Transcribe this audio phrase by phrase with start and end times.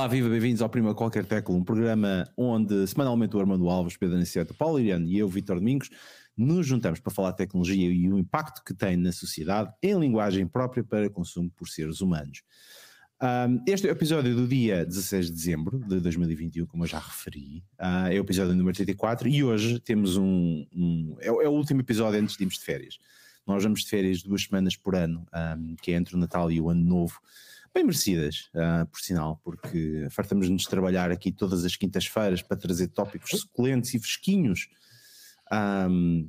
[0.00, 4.16] Olá, viva, bem-vindos ao Prima Qualquer Tecla, um programa onde semanalmente o Armando Alves, Pedro
[4.16, 5.90] Aniceto, Paulo Iriano e eu, Vitor Domingos,
[6.34, 10.46] nos juntamos para falar de tecnologia e o impacto que tem na sociedade em linguagem
[10.46, 12.40] própria para consumo por seres humanos.
[13.22, 16.98] Um, este é o episódio do dia 16 de dezembro de 2021, como eu já
[16.98, 20.66] referi, uh, é o episódio número 34 e hoje temos um.
[20.74, 22.98] um é, é, o último episódio antes de irmos de férias.
[23.46, 25.26] Nós vamos de férias duas semanas por ano,
[25.58, 27.20] um, que é entre o Natal e o Ano Novo
[27.74, 33.30] bem merecidas, uh, por sinal, porque fartamos-nos trabalhar aqui todas as quintas-feiras para trazer tópicos
[33.30, 34.68] suculentos e fresquinhos
[35.88, 36.28] um,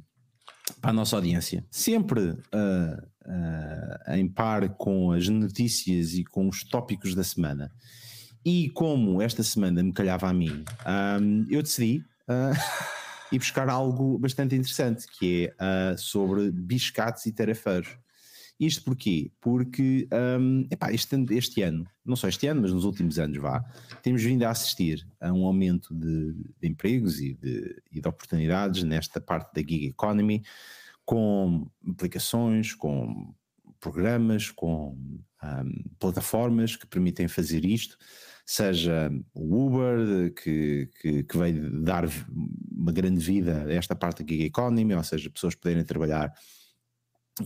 [0.80, 1.66] para a nossa audiência.
[1.72, 2.38] Sempre uh,
[3.26, 7.72] uh, em par com as notícias e com os tópicos da semana.
[8.46, 10.64] E como esta semana me calhava a mim,
[11.20, 12.04] um, eu decidi
[13.32, 17.98] ir buscar algo bastante interessante, que é sobre biscates e tarefeiros.
[18.62, 19.32] Isto porquê?
[19.42, 20.08] Porque
[20.40, 23.60] um, epá, este, este, ano, não só este ano, mas nos últimos anos, vá,
[24.04, 28.84] temos vindo a assistir a um aumento de, de empregos e de, e de, oportunidades
[28.84, 30.44] nesta parte da gig economy,
[31.04, 33.34] com aplicações, com
[33.80, 34.96] programas, com
[35.44, 37.98] um, plataformas que permitem fazer isto,
[38.46, 42.04] seja o Uber, que, que, que veio dar
[42.72, 46.32] uma grande vida a esta parte da gig economy, ou seja, pessoas poderem trabalhar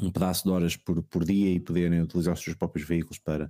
[0.04, 3.50] um pedaço de horas por, por dia e poderem utilizar os seus próprios veículos para,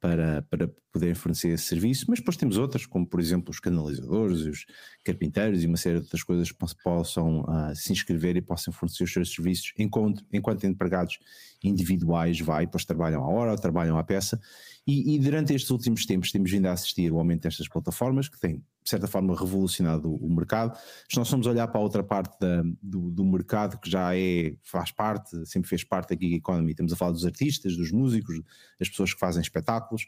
[0.00, 4.40] para, para poderem fornecer esse serviço, mas depois temos outras, como por exemplo os canalizadores,
[4.40, 4.66] os
[5.04, 9.04] carpinteiros e uma série de outras coisas que possam uh, se inscrever e possam fornecer
[9.04, 11.18] os seus serviços enquanto, enquanto empregados
[11.62, 14.40] individuais vai, depois trabalham à hora trabalham à peça.
[14.86, 18.40] E, e, durante estes últimos tempos temos vindo a assistir ao aumento destas plataformas que
[18.40, 20.76] têm de certa forma revolucionado o, mercado.
[21.08, 24.56] Se nós formos olhar para a outra parte da, do, do, mercado que já é,
[24.64, 28.40] faz parte, sempre fez parte da gig economy, estamos a falar dos artistas, dos músicos,
[28.80, 30.06] das pessoas que fazem espetáculos,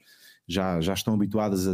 [0.48, 1.70] já, já estão habituadas a,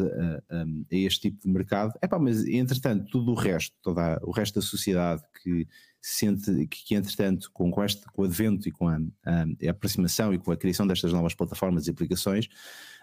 [0.51, 1.95] a, a este tipo de mercado.
[2.03, 5.67] Epá, mas entretanto, tudo o resto, todo o resto da sociedade que
[6.03, 10.35] sente que, que entretanto, com, com, este, com o advento e com a, a, aproximação
[10.35, 12.49] e com a criação destas novas plataformas e aplicações,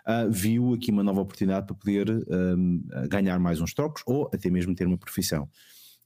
[0.08, 4.50] uh, viu aqui uma nova oportunidade para poder um, ganhar mais uns trocos ou até
[4.50, 5.50] mesmo ter uma profissão.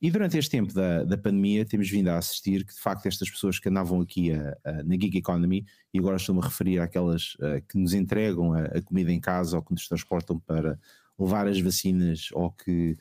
[0.02, 3.30] E durante este tempo da, da pandemia temos vindo a assistir que de facto estas
[3.30, 7.36] pessoas que andavam aqui a, a, na gig economy, e agora estou-me a referir àquelas
[7.36, 10.80] uh, que nos entregam a, a, comida em casa ou que nos transportam para
[11.20, 12.96] levar as vacinas ou que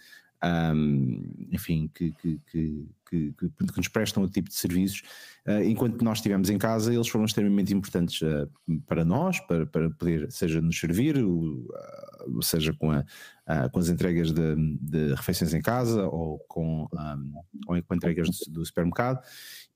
[0.44, 5.03] um, enfim, que, que, que, que, nos prestam o tipo de serviços,
[5.47, 8.48] uh, enquanto nós estivemos em casa, eles foram extremamente importantes uh,
[8.87, 13.04] para nós, para, para poder, seja nos servir, uh, seja com, a,
[13.71, 17.32] com as entregas de, de, refeições em casa ou com, um,
[17.66, 19.21] ou com entregas do, do supermercado.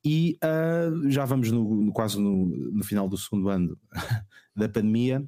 [0.04, 0.36] E
[1.08, 3.78] já vamos no, no quase no, no, final do segundo ano
[4.54, 5.24] da pandemia,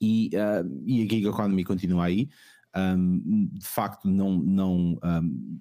[0.00, 0.30] e,
[0.84, 2.28] e a gig economy continua aí
[2.96, 5.60] um, de facto não, não um,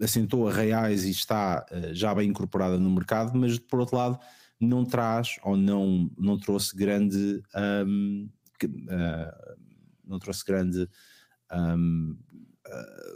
[0.00, 4.18] assentou a reais e está uh, já bem incorporada no mercado, mas por outro lado
[4.60, 7.42] não traz ou não, não trouxe grande
[7.86, 8.28] um,
[8.64, 9.56] uh,
[10.04, 10.88] não trouxe grande
[11.52, 12.18] uh,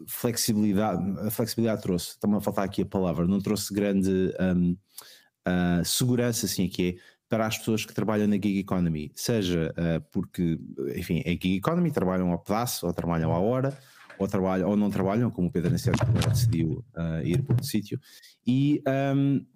[0.07, 6.47] flexibilidade, a flexibilidade trouxe, está-me a faltar aqui a palavra, não trouxe grande uh, segurança,
[6.47, 6.97] assim que é,
[7.33, 10.61] para as pessoas que trabalham na gig economy, seja uh, porque,
[10.95, 13.75] enfim, é gig economy, trabalham ao pedaço ou trabalham à hora,
[14.19, 15.97] ou, trabalham, ou não trabalham, como o Pedro Aniceto
[16.29, 17.99] decidiu uh, ir para o sítio,
[18.47, 18.83] e,
[19.17, 19.47] um,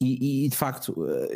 [0.00, 1.28] e, e, de facto uh,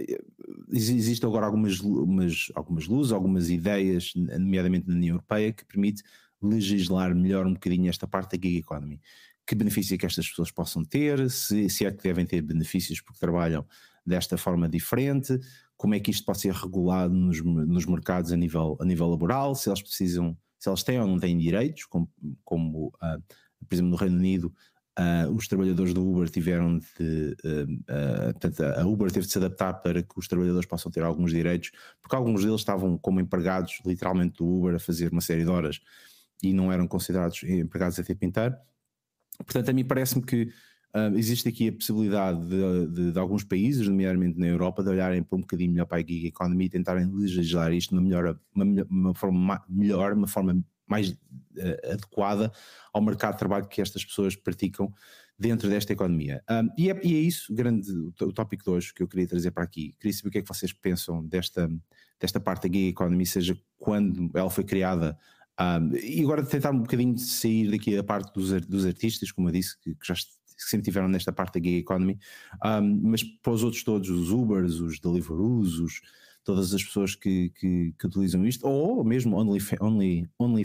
[0.72, 6.02] existem agora algumas, umas, algumas luzes, algumas ideias, nomeadamente na União Europeia, que permite
[6.42, 9.00] legislar melhor um bocadinho esta parte da gig economy.
[9.46, 13.00] Que benefício é que estas pessoas possam ter, se, se é que devem ter benefícios
[13.00, 13.64] porque trabalham
[14.04, 15.38] desta forma diferente,
[15.76, 19.54] como é que isto pode ser regulado nos, nos mercados a nível, a nível laboral,
[19.54, 22.08] se eles precisam, se eles têm ou não têm direitos, como,
[22.44, 23.22] como uh,
[23.66, 24.54] por exemplo no Reino Unido
[24.98, 29.74] uh, os trabalhadores do Uber tiveram de, uh, portanto a Uber teve de se adaptar
[29.74, 34.36] para que os trabalhadores possam ter alguns direitos, porque alguns deles estavam como empregados literalmente
[34.38, 35.80] do Uber a fazer uma série de horas
[36.42, 38.54] e não eram considerados empregados a tempo inteiro.
[39.38, 40.52] Portanto, a mim parece-me que
[41.16, 45.36] Existe aqui a possibilidade de, de, de, alguns países, nomeadamente na Europa, de olharem para
[45.36, 49.14] um bocadinho melhor para a gig economy e tentarem legislar isto de uma, uma, uma
[49.14, 52.52] forma melhor, uma forma mais uh, adequada
[52.92, 54.92] ao mercado de trabalho que estas pessoas praticam
[55.36, 56.42] dentro desta economia.
[56.48, 59.50] Um, e, é, e, é, isso, grande, o tópico de hoje que eu queria trazer
[59.50, 59.94] para aqui.
[59.98, 61.68] Queria saber o que é que vocês pensam desta,
[62.20, 65.18] desta parte da gig economy, seja quando ela foi criada
[65.60, 69.52] um, e agora tentar um bocadinho sair daqui da parte dos, dos artistas, como eu
[69.52, 70.14] disse, que, que já
[70.56, 72.18] que sempre tiveram nesta parte da gig economy,
[72.64, 76.00] um, mas para os outros todos, os Ubers, os Deliveroo, os,
[76.44, 80.64] todas as pessoas que, que, que utilizam isto, ou mesmo OnlyFans, only, only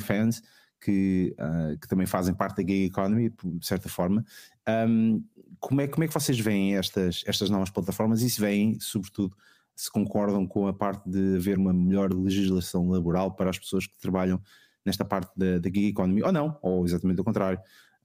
[0.80, 4.24] que, uh, que também fazem parte da gig economy, de certa forma.
[4.68, 5.24] Um,
[5.60, 9.36] como, é, como é que vocês veem estas, estas novas plataformas e se veem, sobretudo,
[9.76, 13.98] se concordam com a parte de haver uma melhor legislação laboral para as pessoas que
[13.98, 14.42] trabalham
[14.86, 17.60] nesta parte da, da gig economy, ou não, ou exatamente o contrário.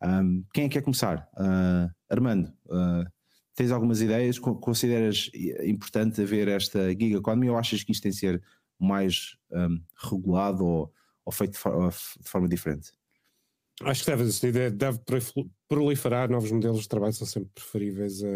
[0.05, 1.29] Um, quem é que quer começar?
[1.35, 3.05] Uh, Armando, uh,
[3.55, 4.39] tens algumas ideias?
[4.39, 5.31] Consideras
[5.65, 8.43] importante haver esta gig economy ou achas que isto tem de ser
[8.79, 9.81] mais um,
[10.11, 10.93] regulado ou,
[11.25, 12.93] ou feito de, for de, forma diferente?
[13.83, 15.01] Acho que deve, deve
[15.67, 18.29] proliferar novos modelos de trabalho, são sempre preferíveis a,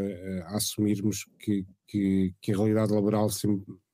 [0.49, 3.29] a assumirmos que, que, que, a realidade laboral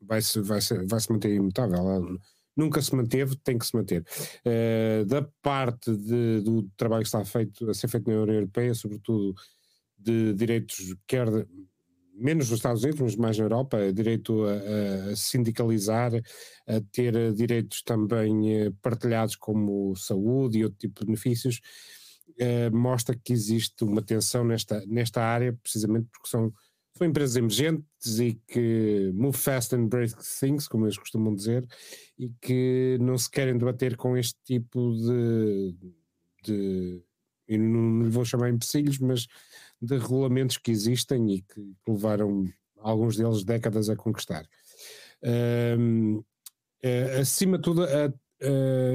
[0.01, 2.19] vai se, vai, se, vai se manter imutável.
[2.57, 4.05] Nunca se manteve, tem que se manter.
[4.47, 8.75] Uh, da parte de, do trabalho que está feito, a ser feito na União Europeia,
[8.75, 9.35] sobretudo
[9.99, 11.29] de direitos, quer
[12.15, 16.13] menos nos Estados Unidos, mas mais na Europa, direito a, a sindicalizar,
[16.67, 21.61] a ter direitos também eh, partilhados como saúde e outro tipo de benefícios,
[22.39, 26.53] eh, mostra que existe uma tensão nesta, nesta área, precisamente porque são,
[26.97, 31.67] são empresas emergentes e que move fast and break things, como eles costumam dizer,
[32.19, 35.77] e que não se querem debater com este tipo de,
[36.45, 37.03] de
[37.49, 39.27] eu não, não lhe vou chamar empecilhos, mas
[39.81, 42.49] de regulamentos que existem e que levaram
[42.79, 44.47] alguns deles décadas a conquistar.
[45.79, 47.87] Um, uh, acima de tudo,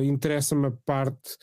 [0.04, 1.38] interessa-me a parte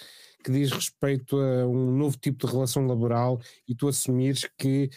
[0.44, 4.88] que diz respeito a um novo tipo de relação laboral e tu assumires que,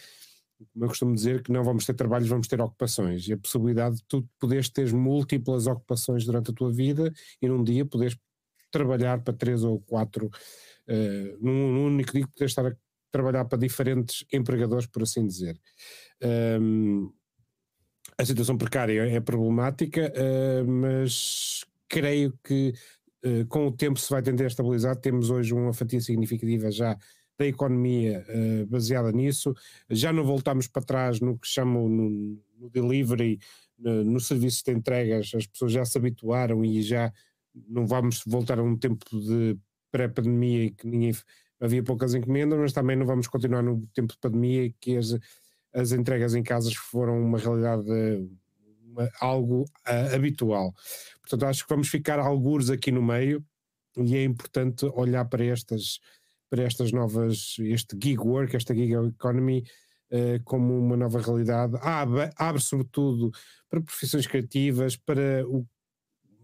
[0.72, 3.26] como eu costumo dizer, que não vamos ter trabalhos, vamos ter ocupações.
[3.26, 7.62] E a possibilidade de tu poderes ter múltiplas ocupações durante a tua vida e num
[7.64, 8.16] dia poderes
[8.70, 12.76] trabalhar para três ou quatro, uh, num, num único dia poderes estar a
[13.10, 15.60] trabalhar para diferentes empregadores, por assim dizer.
[16.60, 17.12] Um,
[18.16, 22.72] a situação precária é problemática, uh, mas creio que
[23.24, 24.96] uh, com o tempo se vai tender a estabilizar.
[24.96, 26.96] Temos hoje uma fatia significativa já
[27.40, 29.54] da economia uh, baseada nisso.
[29.88, 33.38] Já não voltamos para trás no que chamam no, no delivery,
[33.78, 37.10] no, no, serviço de entregas, as pessoas já se habituaram e já
[37.66, 39.56] não vamos voltar a um tempo de
[39.90, 41.14] pré-pandemia e que ninguém
[41.58, 45.18] havia poucas encomendas, mas também não vamos continuar no tempo de pandemia que as,
[45.72, 47.88] as entregas em casas foram uma realidade,
[48.84, 50.74] uma, algo uh, habitual.
[51.22, 53.42] Portanto, acho que vamos ficar algures aqui no meio
[53.96, 56.00] e é importante olhar para estas,
[56.50, 59.64] para estas novas, este gig work, esta gig economy,
[60.12, 61.76] uh, como uma nova realidade.
[61.80, 63.30] Abre, abre sobretudo
[63.70, 65.66] para profissões criativas, para o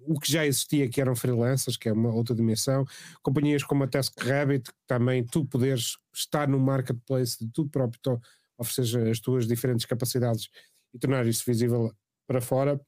[0.06, 2.84] o que já existia, que eram freelancers, que é uma outra dimensão,
[3.22, 8.20] companhias como a TaskRabbit, que também tu poderes estar no marketplace de tu próprio
[8.56, 10.48] oferecer as tuas diferentes capacidades
[10.94, 11.92] e tornar isso visível
[12.26, 12.80] para fora,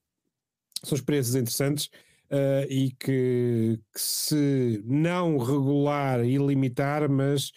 [0.83, 1.91] são experiências interessantes
[2.31, 7.51] uh, e que, que, se não regular e limitar, mas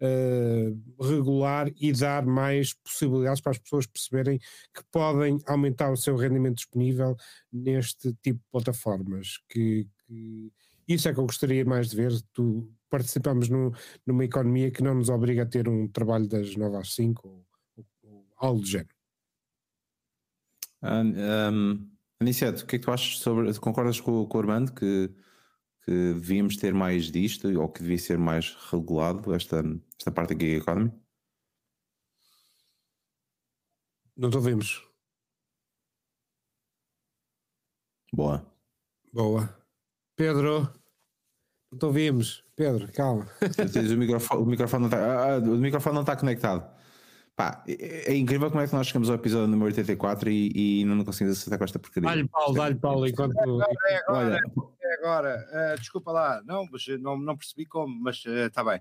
[0.00, 6.16] uh, regular e dar mais possibilidades para as pessoas perceberem que podem aumentar o seu
[6.16, 7.16] rendimento disponível
[7.52, 9.38] neste tipo de plataformas.
[9.48, 10.52] Que, que
[10.88, 12.12] isso é que eu gostaria mais de ver.
[12.32, 13.72] Tu participamos no,
[14.06, 17.46] numa economia que não nos obriga a ter um trabalho das 9 às 5 ou,
[17.76, 18.94] ou, ou algo do género.
[20.82, 21.93] Um,
[22.24, 23.52] Aniceto, o que é que tu achas sobre.
[23.58, 25.14] Concordas com, com o Armando que
[25.84, 29.62] que devíamos ter mais disto ou que devia ser mais regulado esta,
[29.98, 30.90] esta parte da gig economy?
[34.16, 34.82] Não te ouvimos.
[38.12, 38.46] Boa.
[39.12, 39.54] Boa.
[40.16, 40.72] Pedro,
[41.70, 42.44] não te ouvimos.
[42.56, 43.26] Pedro, calma.
[43.42, 46.74] o microfone, o microfone não está, ah, ah, o microfone não está conectado.
[47.36, 50.84] Pá, é, é incrível como é que nós chegamos ao episódio número 84 e, e
[50.84, 52.08] não conseguimos acertar com esta porcaria.
[52.08, 53.36] Dá-lhe Paulo, dá-lhe Paulo, enquanto.
[53.38, 54.40] Agora, é agora, Olha.
[54.82, 55.74] é agora.
[55.74, 58.80] Uh, desculpa lá, não, mas não, não percebi como, mas está uh, bem.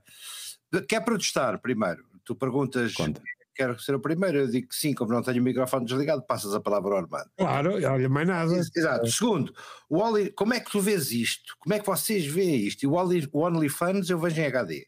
[0.88, 2.06] Quer protestar primeiro?
[2.24, 2.94] Tu perguntas.
[2.94, 3.22] Conta.
[3.56, 6.56] Quero ser o primeiro, eu digo que sim, como não tenho o microfone desligado, passas
[6.56, 7.30] a palavra ao Armando.
[7.38, 8.52] Claro, olha, mais nada.
[8.52, 9.06] Exato.
[9.08, 9.54] Segundo,
[9.88, 11.56] o Oli, como é que tu vês isto?
[11.60, 12.84] Como é que vocês veem isto?
[12.84, 14.88] E o OnlyFans eu vejo em HD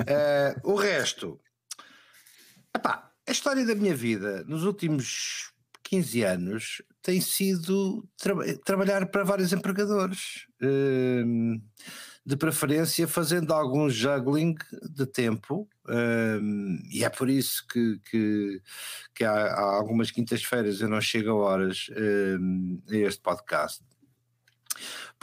[0.00, 1.40] uh, o resto,
[2.74, 8.34] epá, a história da minha vida nos últimos 15 anos tem sido tra
[8.64, 11.60] trabalhar para vários empregadores, uh,
[12.26, 14.54] de preferência fazendo algum juggling
[14.90, 16.40] de tempo, uh,
[16.90, 18.62] e é por isso que, que,
[19.14, 21.90] que há, há, algumas quintas-feiras eu não chego a horas
[22.90, 23.84] a este podcast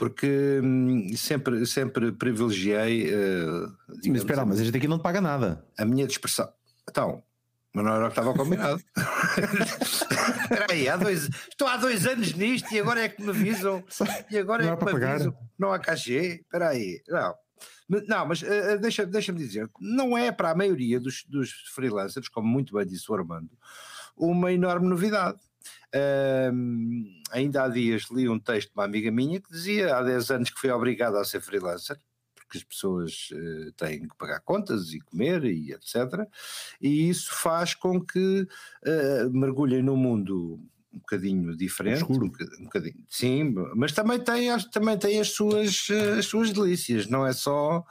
[0.02, 3.14] porque hum, sempre, sempre privilegiei.
[3.14, 3.72] Uh,
[4.08, 5.64] mas espera, mas a gente aqui não te paga nada.
[5.78, 6.52] A minha dispersão.
[6.90, 7.22] Então,
[7.72, 8.82] Mas não era o que estava combinado.
[10.42, 13.84] Espera aí, há dois, estou há dois anos nisto e agora é que me avisam.
[14.28, 15.14] E agora não é que me pagar.
[15.14, 15.36] avisam.
[15.56, 16.40] Não há cachê.
[16.42, 17.00] Espera aí.
[17.06, 17.34] Não.
[18.08, 22.48] Não, mas uh, deixa-me deixa dizer, não é para a maioria dos, dos freelancers, como
[22.48, 23.50] muito bem disse o Armando,
[24.16, 25.38] uma enorme novidade.
[27.30, 30.50] Ainda há dias li um texto de uma amiga minha que dizia há 10 anos
[30.50, 31.98] que foi obrigada a ser freelancer,
[32.34, 36.28] porque as pessoas uh, têm que pagar contas e comer e etc.
[36.80, 40.60] E isso faz com que uh, mergulhem no mundo
[40.92, 46.18] um bocadinho diferente, um, um bocadinho, sim, mas também tem, também tem as, suas, eh,
[46.18, 47.82] as suas delícias, não é só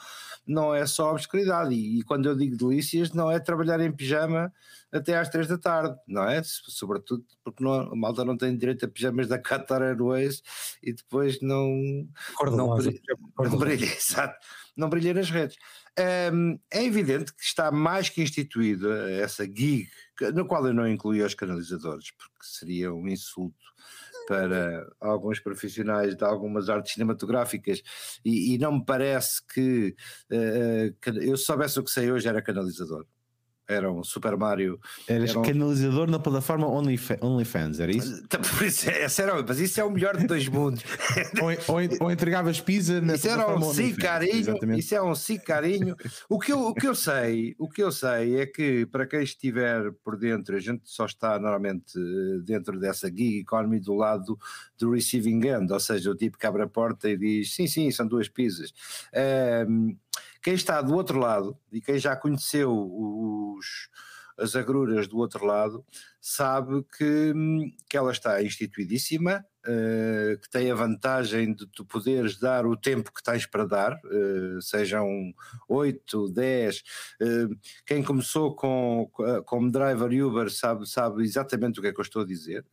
[0.45, 1.73] não é só obscuridade.
[1.73, 4.51] E, e, quando eu digo delícias, não é trabalhar em pijama
[4.91, 6.41] até às três da tarde, não é?
[6.43, 10.41] Sobretudo porque não, a malta não tem direito a pijamas da Qatar Airways
[10.83, 11.69] e depois não,
[12.43, 13.01] não, brilha,
[13.39, 14.37] não brilha, exato,
[14.75, 15.57] não brilha nas redes.
[16.33, 19.89] Um, é evidente que está mais que instituída essa gig,
[20.33, 23.71] no qual eu não incluí os canalizadores, porque seria um insulto
[24.31, 27.81] para alguns profissionais de algumas artes cinematográficas
[28.23, 29.93] e, e não me parece que
[30.31, 33.05] uh, eu soubesse o que sei hoje era canalizador
[33.71, 34.79] era um Super Mario.
[35.07, 35.41] Eras um...
[35.41, 37.45] canalizador na plataforma OnlyFans, Only
[37.79, 38.23] era isso?
[38.65, 40.83] isso é, era, mas isso é o melhor de dois mundos.
[41.41, 45.95] ou, ou, ou, entregavas pizza na isso era um cicarinho, Isso é um cicarinho.
[46.29, 49.23] O que, eu, o que eu sei, o que eu sei é que para quem
[49.23, 54.37] estiver por dentro, a gente só está normalmente eh, dentro dessa gig economy do lado
[54.77, 57.91] do receiving end, ou seja, o tipo que abre a porta e diz sim, sim,
[57.91, 58.73] são duas pizzas.
[59.67, 59.95] Um,
[60.41, 63.89] quem está do outro lado e quem já conheceu os,
[64.37, 65.85] as agruras do outro lado
[66.19, 67.33] sabe que,
[67.89, 73.13] que ela está instituidíssima, uh, que tem a vantagem de tu poderes dar o tempo
[73.13, 75.33] que tens para dar, uh, sejam
[75.67, 76.77] 8, 10.
[77.21, 79.09] Uh, quem começou com,
[79.45, 82.65] como driver Uber sabe, sabe exatamente o que é que eu estou a dizer.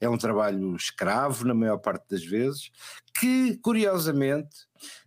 [0.00, 2.70] É um trabalho escravo, na maior parte das vezes,
[3.18, 4.56] que curiosamente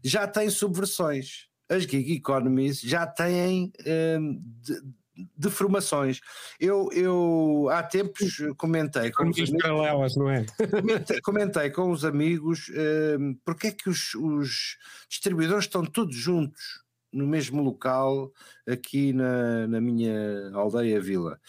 [0.03, 1.47] já tem subversões.
[1.69, 4.81] As gig economies já têm de,
[5.35, 6.21] deformações.
[6.59, 10.45] Eu, eu há tempos comentei com os amigos, paralelas, não é?
[10.69, 12.71] Comentei, comentei, com os amigos
[13.19, 14.77] um, porque é que os, os
[15.09, 18.31] distribuidores estão todos juntos no mesmo local
[18.67, 21.39] aqui na, na minha aldeia vila.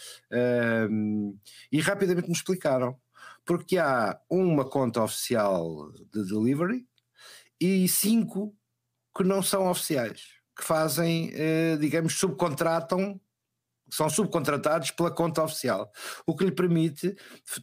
[0.90, 1.38] Um,
[1.71, 2.97] e rapidamente me explicaram.
[3.45, 6.87] Porque há uma conta oficial de delivery
[7.61, 8.54] e cinco
[9.16, 10.23] que não são oficiais,
[10.57, 13.21] que fazem, eh, digamos, subcontratam
[13.92, 15.92] são subcontratados pela conta oficial,
[16.26, 17.14] o que lhe permite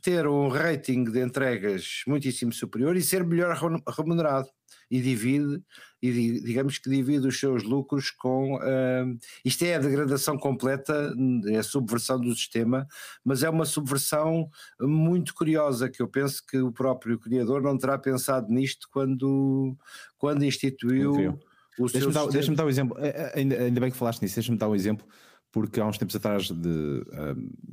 [0.03, 3.57] ter um rating de entregas muitíssimo superior e ser melhor
[3.97, 4.47] remunerado.
[4.91, 5.61] E divide,
[6.01, 8.55] e digamos que divide os seus lucros com.
[8.55, 11.13] Uh, isto é a degradação completa,
[11.47, 12.87] é a subversão do sistema,
[13.23, 17.99] mas é uma subversão muito curiosa que eu penso que o próprio criador não terá
[17.99, 19.75] pensado nisto quando,
[20.17, 21.39] quando instituiu.
[21.77, 24.57] Deixa-me dar, deixa dar um exemplo, é, é, ainda, ainda bem que falaste nisso, deixa-me
[24.57, 25.07] dar um exemplo
[25.51, 27.03] porque há uns tempos atrás, de,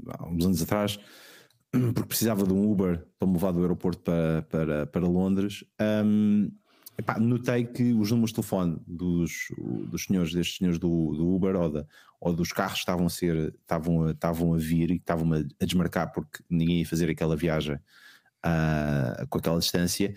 [0.09, 0.99] há uns anos atrás,
[1.71, 5.65] porque precisava de um Uber para me levar do aeroporto para, para, para Londres,
[6.05, 6.51] um,
[6.99, 9.49] epá, notei que os números de telefone dos,
[9.89, 11.87] dos senhores, destes senhores do, do Uber ou, da,
[12.21, 16.13] ou dos carros estavam a ser, estavam estavam a vir e estavam a, a desmarcar
[16.13, 20.15] porque ninguém ia fazer aquela viagem uh, com aquela distância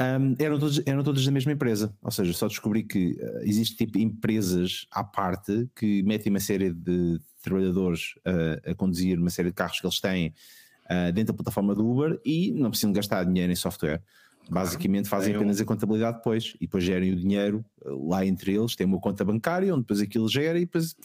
[0.00, 1.94] um, eram, todos, eram todas da mesma empresa.
[2.02, 6.72] Ou seja, só descobri que uh, existe tipo empresas à parte que metem uma série
[6.72, 10.28] de trabalhadores uh, a conduzir uma série de carros que eles têm
[10.86, 14.02] uh, dentro da plataforma do Uber e não precisam gastar dinheiro em software.
[14.48, 18.84] Basicamente fazem apenas a contabilidade depois e depois gerem o dinheiro lá entre eles, têm
[18.84, 20.96] uma conta bancária onde depois aquilo gera e depois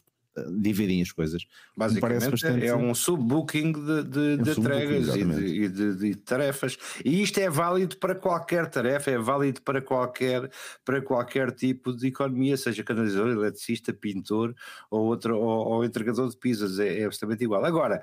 [0.57, 1.45] dividem as coisas.
[1.75, 2.65] Basicamente bastante...
[2.65, 6.77] é um subbooking de, de, é um entregas e, de, de, de, tarefas.
[7.03, 10.49] E isto é válido para qualquer tarefa, é válido para qualquer,
[10.83, 14.53] para qualquer tipo de economia, seja canalizador, eletricista, pintor
[14.89, 17.63] ou, outro, ou, ou entregador de pizzas, é, é absolutamente igual.
[17.63, 18.01] Agora,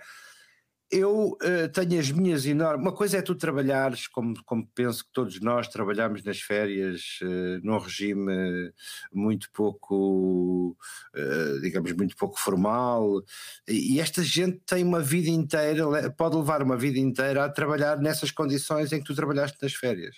[0.93, 2.83] eu uh, tenho as minhas enormes.
[2.83, 7.61] Uma coisa é tu trabalhares, como, como penso que todos nós trabalhamos nas férias, uh,
[7.67, 8.71] num regime
[9.11, 10.77] muito pouco,
[11.17, 13.23] uh, digamos, muito pouco formal,
[13.67, 18.31] e, esta gente tem uma vida inteira, pode levar uma vida inteira a trabalhar nessas
[18.31, 20.17] condições em que tu trabalhaste nas férias,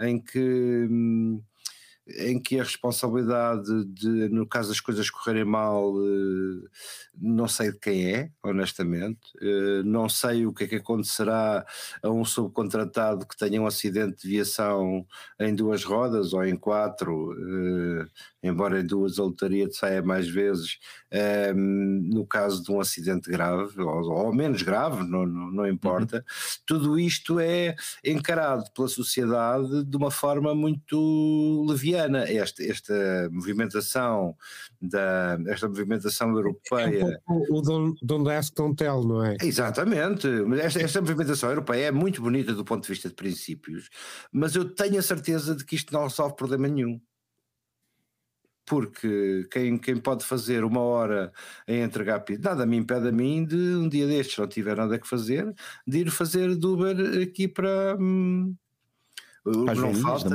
[0.00, 0.88] em que.
[0.90, 1.40] Hum,
[2.06, 6.68] em que a responsabilidade de, no caso das coisas correrem mal, eh,
[7.16, 9.20] não sei de quem é, honestamente.
[9.40, 11.64] Eh, não sei o que é que acontecerá
[12.02, 15.06] a um subcontratado que tenha um acidente de viação
[15.38, 18.06] em duas rodas ou em quatro, eh,
[18.42, 20.78] embora em duas a lotaria saia mais vezes,
[21.54, 26.16] no caso de um acidente grave, ou, menos grave, não, não, não importa.
[26.16, 26.22] Uhum.
[26.66, 32.24] Tudo isto é encarado pela sociedade de uma forma muito leviana.
[32.30, 34.36] Esta, esta movimentação
[34.80, 37.20] da esta movimentação europeia.
[37.28, 39.36] É um o don't, don't ask, don't tell, não é?
[39.42, 40.26] Exatamente.
[40.60, 43.88] Esta, esta movimentação europeia é muito bonita do ponto de vista de princípios,
[44.32, 47.00] mas eu tenho a certeza de que isto não resolve problema nenhum
[48.64, 51.32] porque quem, quem pode fazer uma hora
[51.66, 55.08] em entregar nada me impede a mim de um dia destes, não tiver nada que
[55.08, 55.52] fazer,
[55.86, 57.96] de ir fazer de Uber aqui para.
[57.98, 58.54] Hum,
[59.44, 60.28] o que, não falta,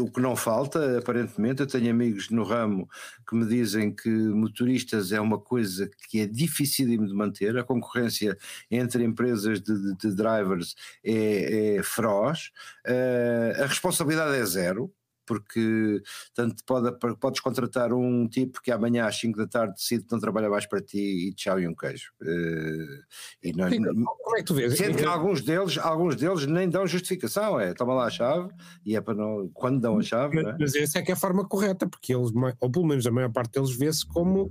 [0.00, 2.88] o que não falta, aparentemente, eu tenho amigos no ramo
[3.28, 8.38] que me dizem que motoristas é uma coisa que é dificílimo de manter, a concorrência
[8.70, 12.52] entre empresas de, de, de drivers é, é feroz,
[12.86, 14.94] uh, a responsabilidade é zero,
[15.28, 16.02] porque
[16.34, 20.18] tanto pode, podes contratar um tipo que amanhã às 5 da tarde decide que não
[20.18, 22.10] trabalha mais para ti e tchau e um queijo.
[22.22, 23.04] Uh,
[23.42, 24.76] e não, Sim, como é que tu vês?
[24.76, 28.48] Sendo que alguns deles, alguns deles nem dão justificação, é toma lá a chave
[28.84, 30.42] e é para não, quando dão a chave.
[30.42, 30.56] Mas, é?
[30.58, 32.30] mas essa é que é a forma correta, porque eles,
[32.60, 34.48] ou pelo menos a maior parte deles vê-se como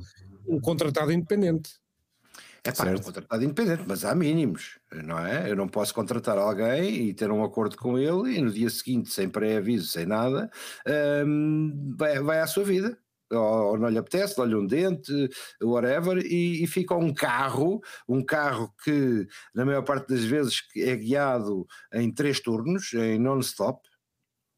[0.48, 1.72] um contratado independente.
[2.68, 5.50] É pá, um contratado independente, mas há mínimos, não é?
[5.50, 9.10] Eu não posso contratar alguém e ter um acordo com ele e no dia seguinte,
[9.12, 10.50] sem pré-aviso, sem nada,
[11.26, 12.98] um, vai, vai à sua vida.
[13.32, 15.12] Ou, ou, não lhe apetece, dá-lhe um dente,
[15.62, 20.96] whatever, e, e, fica um carro, um carro que na maior parte das vezes é
[20.96, 23.82] guiado em três turnos, em non-stop,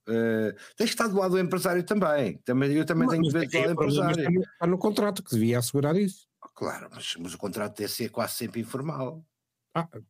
[0.10, 2.40] Uh, tens que estar do lado do empresário também.
[2.40, 4.42] também eu também não, tenho que ver do lado do empresário.
[4.42, 6.29] Está no contrato que devia assegurar isso.
[6.60, 9.26] Claro, mas, mas o contrato deve ser quase sempre informal.
[9.74, 10.04] Ah, pois.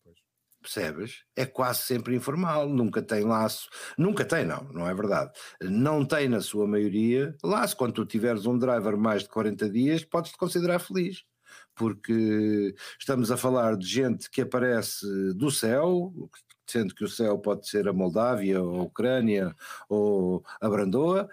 [0.60, 1.24] Percebes?
[1.36, 5.32] É quase sempre informal, nunca tem laço, nunca tem, não, não é verdade.
[5.62, 7.77] Não tem na sua maioria laço.
[7.77, 11.23] Quando tu tiveres um driver mais de 40 dias, podes-te considerar feliz
[11.76, 16.13] porque estamos a falar de gente que aparece do céu,
[16.71, 19.55] sendo que o céu pode ser a Moldávia, ou a Ucrânia,
[19.88, 21.29] ou a Brandoa,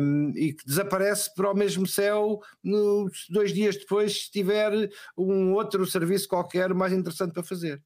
[0.00, 5.52] um, e que desaparece para o mesmo céu nos dois dias depois, se tiver um
[5.52, 7.82] outro serviço qualquer mais interessante para fazer.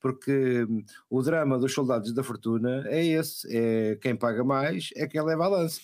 [0.00, 5.06] Porque hum, o drama dos soldados da fortuna é esse: é quem paga mais é
[5.06, 5.80] quem leva a lança.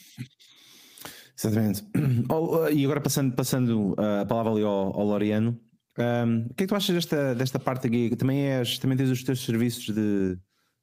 [1.38, 1.82] Exatamente.
[2.28, 5.58] Oh, e agora passando, passando a palavra ali ao, ao Loriano,
[6.00, 8.14] um, o que é que tu achas desta, desta parte aqui?
[8.16, 10.38] Também, és, também tens os teus serviços de,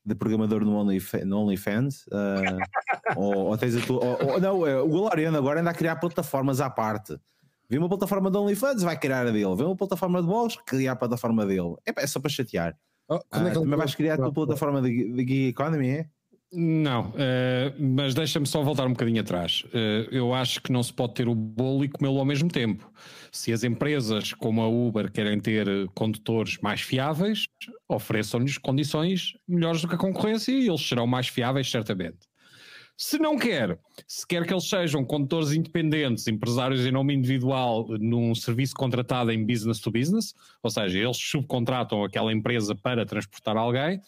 [0.06, 1.26] de programador no, OnlyFans?
[1.26, 4.04] No OnlyFans uh, ou, ou, tens a tua.
[4.04, 7.18] Ou, ou, não, é, o Galariano agora anda a criar plataformas à parte.
[7.70, 9.56] Vê uma plataforma de OnlyFans, vai criar a dele.
[9.56, 11.76] Vê uma plataforma de blogs, criar a plataforma dele.
[11.86, 12.78] É, é só para chatear.
[13.10, 16.06] Oh, uh, é também vais criar a tua plataforma de, de Gig Economy, é?
[16.52, 17.14] Não, uh,
[17.78, 19.66] mas deixa-me só voltar um bocadinho atrás.
[19.66, 22.90] Uh, eu acho que não se pode ter o bolo e comê-lo ao mesmo tempo.
[23.38, 27.48] Se as empresas como a Uber querem ter condutores mais fiáveis,
[27.88, 32.18] ofereçam-lhes condições melhores do que a concorrência e eles serão mais fiáveis, certamente.
[32.98, 38.34] Se não quer, se quer que eles sejam condutores independentes, empresários em nome individual, num
[38.34, 44.02] serviço contratado em business to business, ou seja, eles subcontratam aquela empresa para transportar alguém,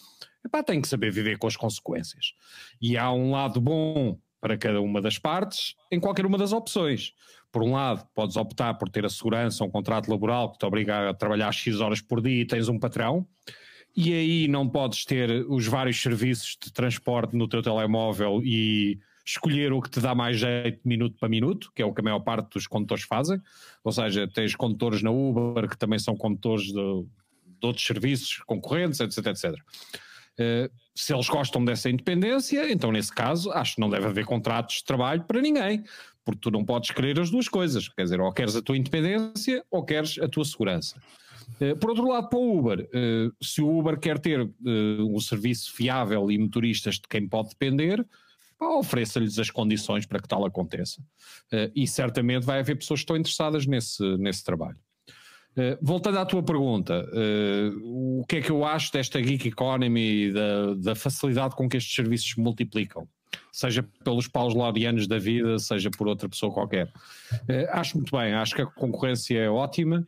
[0.44, 2.34] epá, tem que saber viver com as consequências.
[2.82, 7.14] E há um lado bom para cada uma das partes em qualquer uma das opções.
[7.52, 11.10] Por um lado, podes optar por ter a segurança, um contrato laboral que te obriga
[11.10, 13.28] a trabalhar X horas por dia e tens um patrão,
[13.96, 19.74] e aí não podes ter os vários serviços de transporte no teu telemóvel e escolher
[19.74, 22.20] o que te dá mais jeito minuto para minuto, que é o que a maior
[22.20, 23.40] parte dos condutores fazem.
[23.84, 29.00] Ou seja, tens condutores na Uber que também são condutores de, de outros serviços concorrentes,
[29.00, 29.54] etc, etc.
[30.40, 34.78] Uh, se eles gostam dessa independência, então nesse caso acho que não deve haver contratos
[34.78, 35.84] de trabalho para ninguém,
[36.26, 39.64] porque tu não podes querer as duas coisas, quer dizer, ou queres a tua independência
[39.70, 41.02] ou queres a tua segurança.
[41.60, 45.74] Uh, por outro lado, para o Uber, uh, se o Uber quer ter um serviço
[45.74, 48.06] fiável e motoristas de quem pode depender,
[48.62, 51.02] ofereça-lhes as condições para que tal aconteça.
[51.74, 54.78] e certamente vai haver pessoas que estão interessadas nesse, nesse trabalho.
[55.56, 57.06] Eh, voltando à tua pergunta,
[57.84, 61.96] o que é que eu acho desta gig economy da, da, facilidade com que estes
[61.96, 63.08] serviços se multiplicam?
[63.52, 66.88] Seja pelos paus laureanos da vida, seja por outra pessoa qualquer.
[67.34, 70.06] Uh, acho muito bem, acho que a concorrência é ótima,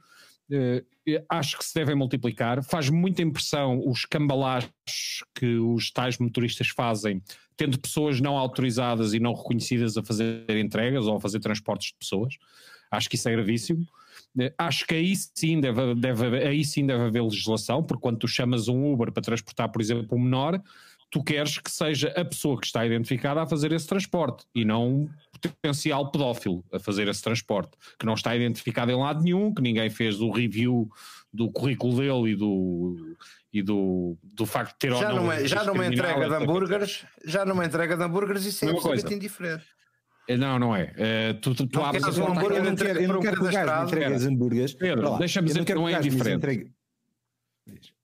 [1.29, 2.63] acho que se devem multiplicar.
[2.63, 7.21] Faz muita impressão os cambalachos que os tais motoristas fazem
[7.55, 11.95] tendo pessoas não autorizadas e não reconhecidas a fazer entregas ou a fazer transportes de
[11.99, 12.33] pessoas.
[12.89, 13.85] Acho que isso é gravíssimo.
[14.39, 18.27] Eh, acho que aí sim deve, deve, aí sim deve haver legislação, porque quando tu
[18.27, 20.61] chamas um Uber para transportar, por exemplo, um menor,
[21.11, 24.87] tu queres que seja a pessoa que está identificada a fazer esse transporte e não
[24.87, 25.09] um
[25.41, 29.89] potencial pedófilo a fazer esse transporte, que não está identificado em lado nenhum, que ninguém
[29.89, 30.89] fez o review
[31.33, 33.15] do currículo dele e do,
[33.51, 35.23] e do, do facto de ter já ou não.
[35.23, 39.65] Numa, já numa entrega de hambúrgueres, já numa entrega de hambúrgueres, isso é absolutamente indiferente.
[40.29, 40.93] Eh, não, não é.
[40.93, 43.37] Uh, tu, tu, tu não abres a um hambúrguer, eu não quero, eu não quero
[43.37, 44.73] que o gajo entregue as hambúrgueres.
[44.73, 46.71] Pedro, deixa-me dizer que não é indiferente.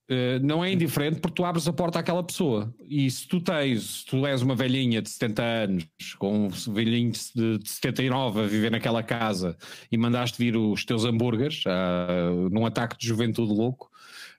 [0.10, 2.74] Uh, não é indiferente porque tu abres a porta àquela pessoa.
[2.88, 5.86] E se tu tens, se tu és uma velhinha de 70 anos,
[6.18, 9.58] com um velhinho de, de 79 a viver naquela casa
[9.92, 13.92] e mandaste vir os teus hambúrgueres uh, num ataque de juventude louco,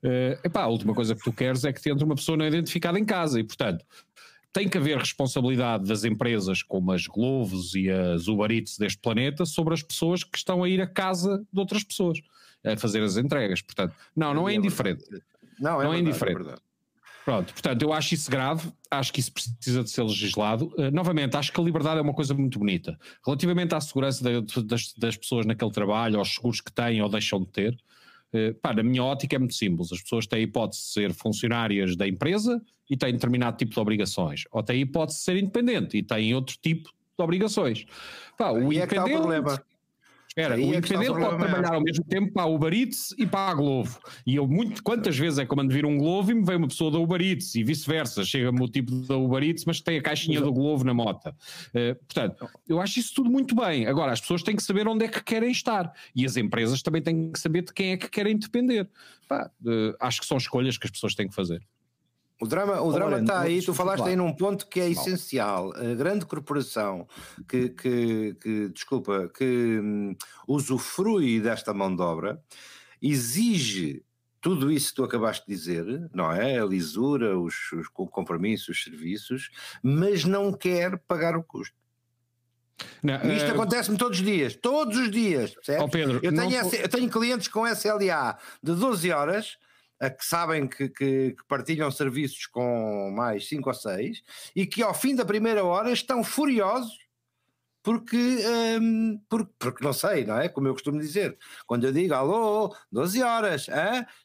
[0.03, 2.47] uh, epá, a última coisa que tu queres é que te entre uma pessoa não
[2.47, 3.39] identificada em casa.
[3.39, 3.85] E portanto,
[4.55, 9.45] tem que haver responsabilidade das empresas como as Globos e as Uber Eats deste planeta
[9.45, 12.19] sobre as pessoas que estão a ir à casa de outras pessoas
[12.65, 13.61] a fazer as entregas.
[13.63, 15.05] Portanto, não, não é, é indiferente.
[15.61, 16.51] Não, é, não é verdade, indiferente.
[16.51, 16.69] É
[17.29, 20.73] Pronto, portanto, eu acho isso grave, acho que isso precisa de ser legislado.
[20.79, 22.99] Uh, novamente, acho que a liberdade é uma coisa muito bonita.
[23.23, 27.41] Relativamente à segurança de, das, das, pessoas naquele trabalho, aos seguros que têm ou deixam
[27.41, 27.79] de ter,
[28.33, 29.93] uh, pá, na minha ótica é muito simples.
[29.93, 33.81] As pessoas têm a hipótese de ser funcionárias da empresa e têm determinado tipo de
[33.81, 37.85] obrigações, ou têm a hipótese de ser independente e têm outro tipo de obrigações.
[38.39, 39.63] Pá, o e independente, é que está o problema.
[40.39, 43.55] Espera, o independente pode trabalhar ao mesmo tempo para a Uber Eats e para a
[43.55, 43.99] Glovo.
[44.25, 46.57] E eu, muito, quantas vezes é que eu mando vir um Glovo e me vem
[46.57, 48.25] uma pessoa da Uber Eats e vice-versa.
[48.25, 51.29] Chega-me o tipo da Uber Eats, mas tem a caixinha do Glovo na moto.
[51.29, 53.87] Uh, portanto, eu acho isso tudo muito bem.
[53.87, 55.93] Agora, as pessoas têm que saber onde é que querem estar.
[56.15, 58.89] E as empresas também têm que saber de quem é que querem depender.
[59.29, 61.61] Pá, uh, acho que são escolhas que as pessoas têm que fazer.
[62.41, 65.73] O drama, o drama está aí, tu falaste aí num ponto que é essencial.
[65.75, 67.09] A grande corporação
[67.49, 70.15] que, que, que desculpa, que hum,
[70.47, 72.41] usufrui desta mão de obra
[73.03, 74.05] exige
[74.41, 76.61] tudo isso que tu acabaste de dizer, não é?
[76.61, 79.51] A lisura, os, os compromissos, os serviços,
[79.83, 81.77] mas não quer pagar o custo.
[83.03, 83.55] Não, Isto uh...
[83.55, 85.55] acontece-me todos os dias, todos os dias.
[85.81, 86.71] Oh, Pedro, eu, tenho, não...
[86.73, 89.59] eu tenho clientes com SLA de 12 horas
[90.11, 94.23] que sabem que, que, que, partilham serviços com mais 5 ou 6
[94.55, 97.09] e que ao fim da primeira hora estão furiosos
[97.83, 98.17] porque,
[98.81, 100.49] um, porque, porque não sei, não é?
[100.49, 103.67] Como eu costumo dizer, quando eu digo alô, 12 horas?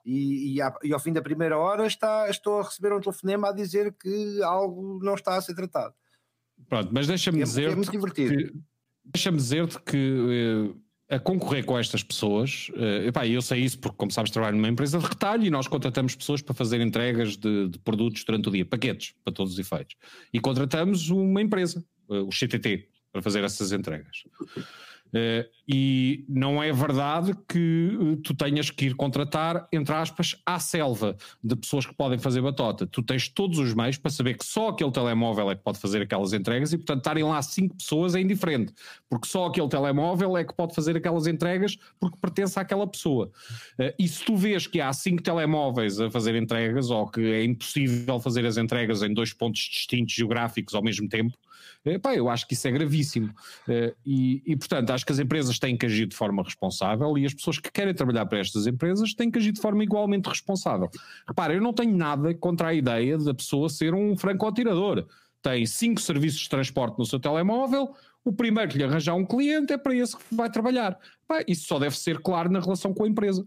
[0.06, 3.54] E, e, e ao fim da primeira hora está, estou a receber um telefonema a
[3.54, 5.94] dizer que algo não está a ser tratado.
[6.68, 7.72] Pronto, mas deixa-me é, dizer.
[7.72, 8.54] É muito divertido.
[9.06, 10.83] Deixa-me dizer-te que eh,
[11.14, 14.68] a concorrer com estas pessoas, uh, epá, eu sei isso porque, como sabes, trabalho numa
[14.68, 18.52] empresa de retalho e nós contratamos pessoas para fazer entregas de, de produtos durante o
[18.52, 19.96] dia, paquetes, para todos os efeitos.
[20.34, 24.24] E contratamos uma empresa, uh, o CTT, para fazer essas entregas.
[25.14, 30.60] Uh, e não é verdade que uh, tu tenhas que ir contratar, entre aspas, à
[30.60, 32.88] selva de pessoas que podem fazer batota.
[32.88, 36.02] Tu tens todos os meios para saber que só aquele telemóvel é que pode fazer
[36.02, 38.74] aquelas entregas e, portanto, estarem lá cinco pessoas é indiferente,
[39.08, 43.32] porque só aquele telemóvel é que pode fazer aquelas entregas porque pertence àquela pessoa.
[43.80, 47.44] Uh, e se tu vês que há cinco telemóveis a fazer entregas ou que é
[47.44, 51.38] impossível fazer as entregas em dois pontos distintos geográficos ao mesmo tempo,
[51.86, 53.34] Epá, eu acho que isso é gravíssimo.
[53.68, 57.26] Eh, e, e, portanto, acho que as empresas têm que agir de forma responsável e
[57.26, 60.90] as pessoas que querem trabalhar para estas empresas têm que agir de forma igualmente responsável.
[61.28, 65.06] Repara, eu não tenho nada contra a ideia da pessoa ser um franco-atirador.
[65.42, 69.74] Tem cinco serviços de transporte no seu telemóvel, o primeiro que lhe arranjar um cliente
[69.74, 70.98] é para esse que vai trabalhar.
[71.48, 73.46] isso só deve ser claro na relação com a empresa.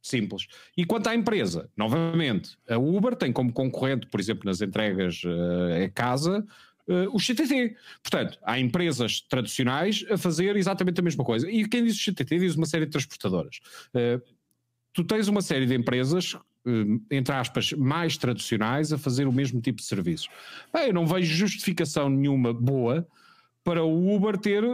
[0.00, 0.46] Simples.
[0.76, 5.84] E quanto à empresa, novamente, a Uber tem como concorrente, por exemplo, nas entregas uh,
[5.84, 6.46] a casa,
[6.88, 7.76] uh, o CTT.
[8.02, 11.50] Portanto, há empresas tradicionais a fazer exatamente a mesma coisa.
[11.50, 13.60] E quem diz CTT diz uma série de transportadoras.
[13.94, 14.20] Uh,
[14.92, 19.60] tu tens uma série de empresas uh, entre aspas, mais tradicionais a fazer o mesmo
[19.60, 20.28] tipo de serviços.
[20.72, 23.06] Bem, eu não vejo justificação nenhuma boa
[23.64, 24.64] para o Uber ter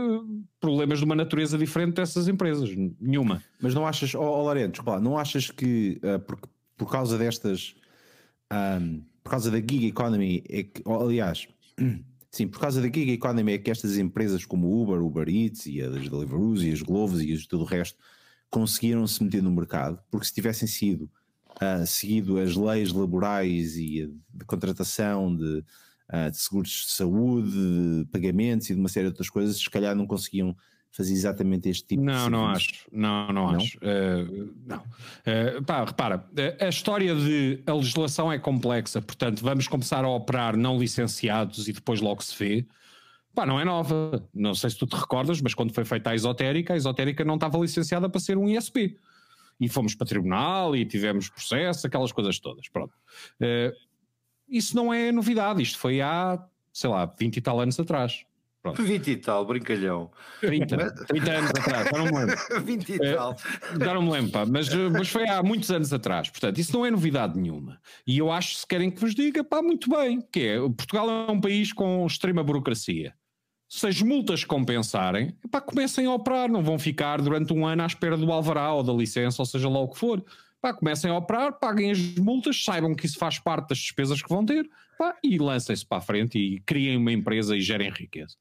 [0.60, 2.70] problemas de uma natureza diferente dessas empresas.
[3.00, 3.42] Nenhuma.
[3.60, 4.52] Mas não achas, ó oh,
[4.86, 6.38] oh não achas que uh, por,
[6.76, 7.74] por causa destas,
[8.52, 11.48] um, por causa da gig economy, é que, aliás,
[12.30, 15.80] Sim, por causa da gig economy é que estas empresas como Uber, Uber Eats e
[15.80, 17.96] as Deliveroo e as Globos e tudo o resto
[18.50, 21.08] conseguiram se meter no mercado, porque se tivessem sido
[21.62, 25.64] uh, seguido as leis laborais e de contratação de,
[26.12, 29.70] uh, de seguros de saúde, de pagamentos e de uma série de outras coisas, se
[29.70, 30.56] calhar não conseguiam
[30.94, 32.86] fazia exatamente este tipo não, de Não, não acho.
[32.90, 33.56] Não, não, não?
[33.56, 33.76] acho.
[33.78, 34.78] Uh, não.
[34.78, 36.24] Uh, pá, repara,
[36.60, 41.72] a história de a legislação é complexa, portanto, vamos começar a operar não licenciados e
[41.72, 42.66] depois logo se vê.
[43.34, 44.24] Pá, não é nova.
[44.32, 47.34] Não sei se tu te recordas, mas quando foi feita a esotérica, a esotérica não
[47.34, 48.96] estava licenciada para ser um ISP.
[49.60, 52.68] E fomos para tribunal e tivemos processo, aquelas coisas todas.
[52.68, 52.94] Pronto.
[53.40, 53.74] Uh,
[54.48, 55.60] isso não é novidade.
[55.60, 56.40] Isto foi há,
[56.72, 58.24] sei lá, 20 e tal anos atrás.
[58.64, 58.82] Pronto.
[58.82, 60.10] 20 e tal, brincalhão.
[60.40, 62.36] 30, 30 anos atrás, já não me lembro.
[62.64, 63.32] 20 e tal.
[63.32, 66.30] Uh, já não me lembro, pá, mas, mas foi há muitos anos atrás.
[66.30, 67.78] Portanto, isso não é novidade nenhuma.
[68.06, 71.30] E eu acho, se querem que vos diga, pá, muito bem, que é, Portugal é
[71.30, 73.12] um país com extrema burocracia.
[73.68, 77.86] Se as multas compensarem, pá, comecem a operar, não vão ficar durante um ano à
[77.86, 80.24] espera do alvará ou da licença, ou seja lá o que for.
[80.64, 84.28] Pá, comecem a operar, paguem as multas, saibam que isso faz parte das despesas que
[84.30, 88.34] vão ter pá, e lancem-se para a frente e criem uma empresa e gerem riqueza.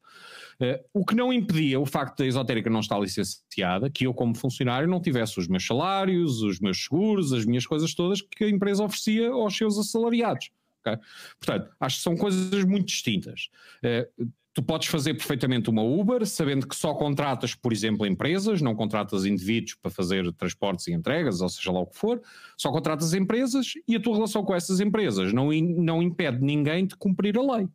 [0.53, 4.33] Uh, o que não impedia o facto da esotérica não estar licenciada, que eu, como
[4.37, 8.49] funcionário, não tivesse os meus salários, os meus seguros, as minhas coisas todas que a
[8.49, 10.49] empresa oferecia aos seus assalariados.
[10.79, 10.97] Okay?
[11.37, 13.49] Portanto, acho que são coisas muito distintas.
[13.83, 18.75] Uh, tu podes fazer perfeitamente uma Uber, sabendo que só contratas, por exemplo, empresas, não
[18.75, 22.21] contratas indivíduos para fazer transportes e entregas, ou seja lá o que for,
[22.55, 26.95] só contratas empresas e a tua relação com essas empresas não, não impede ninguém de
[26.95, 27.67] cumprir a lei,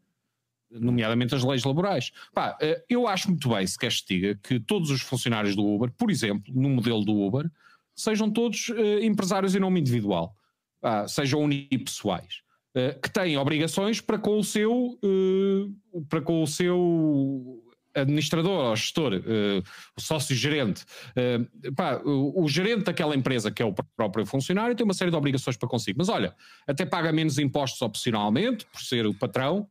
[0.70, 2.12] nomeadamente as leis laborais.
[2.32, 5.66] Pá, eh, eu acho muito bem, se queres te diga, que todos os funcionários do
[5.66, 7.50] Uber, por exemplo, no modelo do Uber,
[7.96, 10.32] sejam todos uh, empresários em nome individual,
[11.08, 12.42] sejam unipessoais.
[12.78, 17.60] Eh, que têm obrigações para com o seu, uh, para com o seu
[17.92, 19.64] administrador ou gestor, uh,
[19.96, 20.84] o sócio-gerente.
[21.16, 25.16] Uh, o, o, gerente daquela empresa, que é o próprio funcionário, tem uma série de
[25.16, 25.98] obrigações para consigo.
[25.98, 26.36] Mas olha,
[26.68, 29.66] até paga menos impostos opcionalmente, por ser o patrão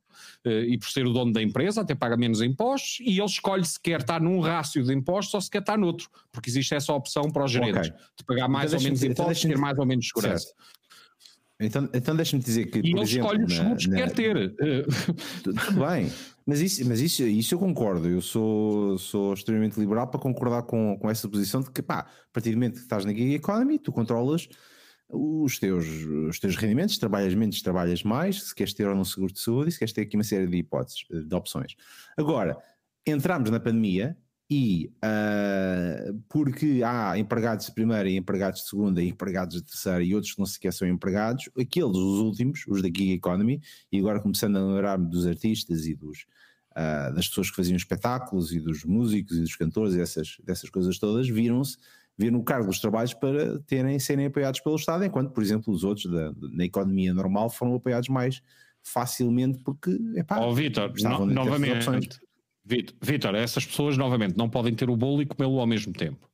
[0.46, 3.63] uh, e por ser o dono da empresa, até paga menos impostos e ele escolhe
[3.63, 6.91] se quer estar num rácio de impostos ou se quer estar noutro, porque existe essa
[6.91, 8.02] opção para os gerentes, okay.
[8.17, 10.48] de pagar mais então, ou menos impostos e ter mais ou menos segurança.
[10.48, 10.78] Certo.
[11.60, 12.80] Então, então deixa-me dizer que.
[12.80, 14.56] E por ele exemplo, escolhe os seguros que quer ter.
[15.43, 16.12] Tudo bem,
[16.46, 18.08] mas, isso, mas isso, isso eu concordo.
[18.08, 22.32] Eu sou, sou extremamente liberal para concordar com, com essa posição de que, pá, a
[22.32, 24.48] partir do momento que estás na gig economy, tu controlas
[25.10, 25.86] os teus,
[26.30, 29.70] os teus rendimentos, trabalhas menos, trabalhas mais, se queres ter ou não seguro de saúde,
[29.70, 31.76] e se queres ter aqui uma série de hipóteses, de opções.
[32.17, 32.58] Agora,
[33.06, 34.15] entramos na pandemia
[34.49, 40.01] e uh, porque há empregados de primeira e empregados de segunda e empregados de terceira
[40.01, 43.99] e outros que não sequer são empregados, aqueles, os últimos, os da gig economy, e
[43.99, 46.25] agora começando a lembrar-me dos artistas e dos,
[46.71, 50.69] uh, das pessoas que faziam espetáculos e dos músicos e dos cantores e essas, dessas
[50.69, 51.77] coisas todas, viram-se
[52.17, 55.83] viram o cargo dos trabalhos para terem, serem apoiados pelo Estado, enquanto, por exemplo, os
[55.83, 58.41] outros da, na economia normal foram apoiados mais
[58.81, 62.19] facilmente porque, epá, oh, Vitor, no, novamente,
[63.01, 66.30] Vitor, essas pessoas, novamente, não podem ter o bolo e comê-lo ao mesmo tempo.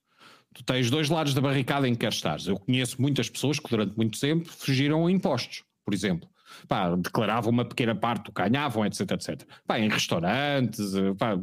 [0.54, 2.40] Tu tens dois lados da barricada em que queres estar.
[2.46, 6.30] Eu conheço muitas pessoas que durante muito tempo fugiram a impostos, por exemplo.
[6.68, 9.44] Pá, declaravam uma pequena parte do que ganhavam, etc, etc.
[9.66, 11.40] Pá, em restaurantes, eh, pá,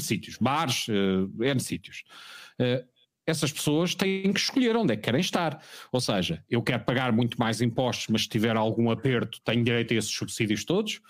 [0.00, 2.02] sítios, bares, uh, N sítios.
[2.58, 2.84] Uh,
[3.24, 5.62] essas pessoas têm que escolher onde é que querem estar.
[5.92, 9.94] Ou seja, eu quero pagar muito mais impostos, mas se tiver algum aperto, tenho direito
[9.94, 11.00] a esses subsídios todos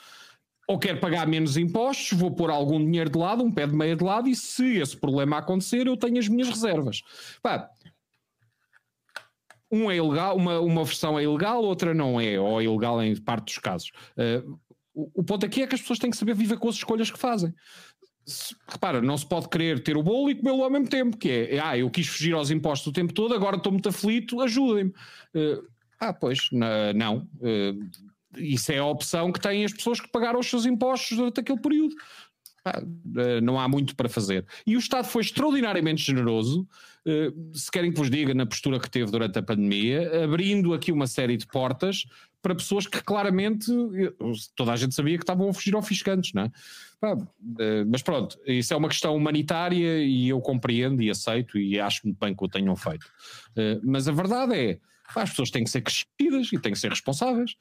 [0.73, 3.95] ou quero pagar menos impostos, vou pôr algum dinheiro de lado, um pé de meia
[3.95, 7.03] de lado, e se esse problema acontecer, eu tenho as minhas reservas.
[7.43, 7.69] Pá,
[9.71, 13.15] um é ilegal, uma, uma versão é ilegal, outra não é, ou é ilegal em
[13.21, 13.93] parte dos casos.
[14.17, 14.59] Uh,
[14.95, 17.11] o, o, ponto aqui é que as pessoas têm que saber viver com as escolhas
[17.11, 17.55] que fazem.
[18.25, 21.29] Se, repara, não se pode querer ter o bolo e comê-lo ao mesmo tempo, que
[21.29, 24.91] é, ah, eu quis fugir aos impostos o tempo todo, agora estou muito aflito, ajudem-me.
[25.35, 25.67] Uh,
[26.01, 26.49] ah, pois,
[26.95, 27.29] não.
[27.41, 31.41] Uh, isso é a opção que têm as pessoas que pagaram os seus impostos durante
[31.41, 31.95] aquele período.
[32.65, 32.81] Ah,
[33.43, 34.47] não há muito para fazer.
[34.65, 36.67] E o Estado foi extraordinariamente generoso,
[37.05, 40.93] eh, se querem que vos diga, na postura que teve durante a pandemia, abrindo aqui
[40.93, 42.05] uma série de portas
[42.41, 44.13] para pessoas que claramente eh,
[44.55, 46.53] toda a gente sabia que estavam a fugir ao fiscantes, não é?
[47.89, 52.17] Mas pronto, isso é uma questão humanitária e eu compreendo e aceito e acho muito
[52.17, 53.05] bem que o tenham feito.
[53.83, 54.79] Mas a verdade é,
[55.17, 57.57] as pessoas têm que ser crescidas e têm que ser responsáveis.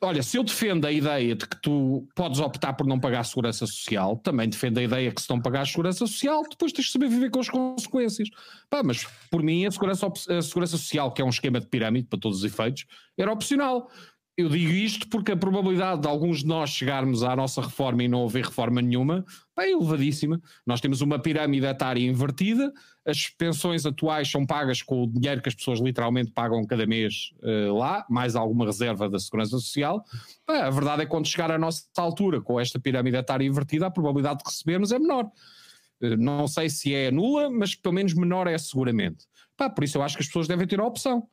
[0.00, 3.24] Olha, se eu defendo a ideia de que tu podes optar por não pagar a
[3.24, 6.86] segurança social, também defendo a ideia que se não pagar a segurança social, depois tens
[6.86, 8.28] de saber viver com as consequências.
[8.70, 12.06] Pá, mas por mim a segurança, a segurança social, que é um esquema de pirâmide
[12.06, 13.90] para todos os efeitos, era opcional.
[14.38, 18.08] Eu digo isto porque a probabilidade de alguns de nós chegarmos à nossa reforma e
[18.08, 19.24] não haver reforma nenhuma
[19.58, 20.40] é elevadíssima.
[20.64, 22.72] Nós temos uma pirâmide etária invertida,
[23.04, 27.32] as pensões atuais são pagas com o dinheiro que as pessoas literalmente pagam cada mês
[27.42, 30.04] uh, lá, mais alguma reserva da Segurança Social.
[30.46, 33.90] a verdade é que quando chegar à nossa altura com esta pirâmide etária invertida, a
[33.90, 35.24] probabilidade de recebermos é menor.
[36.00, 39.26] Uh, não sei se é nula, mas pelo menos menor é seguramente.
[39.56, 41.28] Pá, por isso eu acho que as pessoas devem ter a opção.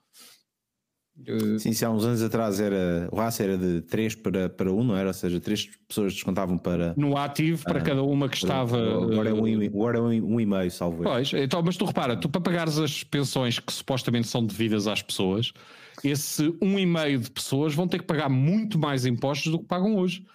[1.17, 4.71] Uh, Sim, se há uns anos atrás era, o raça era de 3 para, para
[4.71, 5.08] 1, não era?
[5.08, 6.93] Ou seja, 3 pessoas descontavam para.
[6.97, 8.78] No ativo, para ah, cada uma que estava.
[8.78, 12.17] Agora é um, agora é um, um e meio, salvo Pois, então, mas tu repara,
[12.17, 15.54] tu para pagares as pensões que supostamente são devidas às pessoas,
[16.04, 19.65] esse um e meio de pessoas vão ter que pagar muito mais impostos do que
[19.65, 20.25] pagam hoje.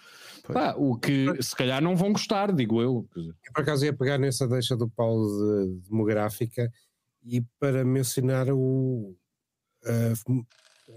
[0.51, 3.07] Pá, o que se calhar não vão gostar, digo eu.
[3.15, 5.27] Eu por acaso ia pegar nessa deixa do Paulo
[5.67, 6.69] de demográfica
[7.23, 9.15] e para mencionar o,
[9.85, 10.13] a,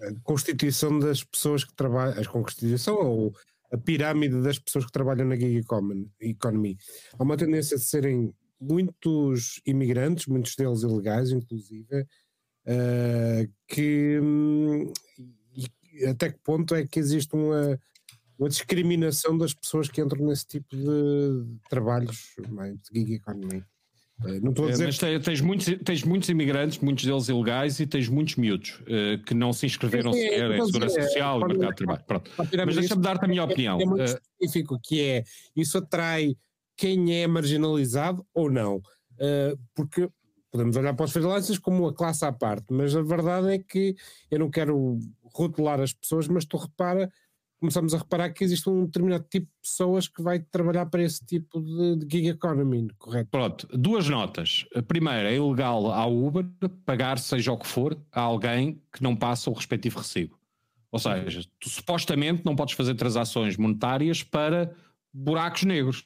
[0.03, 3.35] a constituição das pessoas que trabalham, a constituição ou
[3.73, 5.65] a pirâmide das pessoas que trabalham na gig
[6.21, 6.79] economy.
[7.19, 14.21] Há uma tendência de serem muitos imigrantes, muitos deles ilegais, inclusive, uh, que
[16.09, 17.79] até que ponto é que existe uma,
[18.39, 23.65] uma discriminação das pessoas que entram nesse tipo de trabalhos mais de gig economy.
[24.23, 24.87] Eh, não estou a dizer.
[24.87, 29.35] Mas tens, muitos, tens muitos imigrantes, muitos deles ilegais, e tens muitos miúdos uh, que
[29.35, 32.05] não se inscreveram é, sequer em Segurança é, Social e mercado de trabalho.
[32.07, 32.31] Pronto.
[32.39, 33.81] Mas deixa-me dar-te a minha opinião.
[33.81, 35.25] É, muito específico, que é
[35.57, 36.37] isso atrai
[36.77, 38.81] quem é marginalizado ou não.
[39.75, 40.09] Porque
[40.51, 43.97] podemos olhar para os freelancers como uma classe à parte, mas a verdade é que
[44.31, 47.11] eu não quero rotular as pessoas, mas tu repara
[47.65, 51.25] começamos a reparar que existe um determinado tipo de pessoas que vai trabalhar para esse
[51.25, 53.31] tipo de, de gig economy, correto?
[53.31, 54.67] Pronto, duas notas.
[54.77, 56.45] A primeira, é ilegal ao Uber
[56.85, 60.39] pagar, seja o que for, a alguém que não passa o respectivo recibo.
[60.93, 64.75] Ou seja, tu supostamente não podes fazer transações monetárias para
[65.11, 66.05] buracos negros.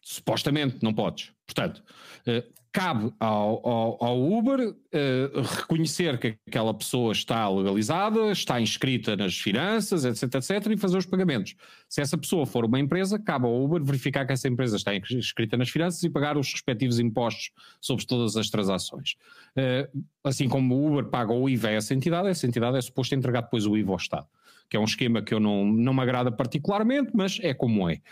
[0.00, 1.32] Supostamente não podes.
[1.46, 1.84] Portanto,
[2.26, 2.44] eh,
[2.76, 9.34] cabe ao, ao, ao Uber uh, reconhecer que aquela pessoa está legalizada, está inscrita nas
[9.34, 11.56] finanças, etc, etc, e fazer os pagamentos.
[11.88, 15.56] Se essa pessoa for uma empresa, cabe ao Uber verificar que essa empresa está inscrita
[15.56, 19.16] nas finanças e pagar os respectivos impostos sobre todas as transações.
[19.56, 23.14] Uh, assim como o Uber paga o IVA a essa entidade, essa entidade é suposto
[23.14, 24.26] entregar depois o IVA ao Estado,
[24.68, 28.02] que é um esquema que eu não, não me agrada particularmente, mas é como é.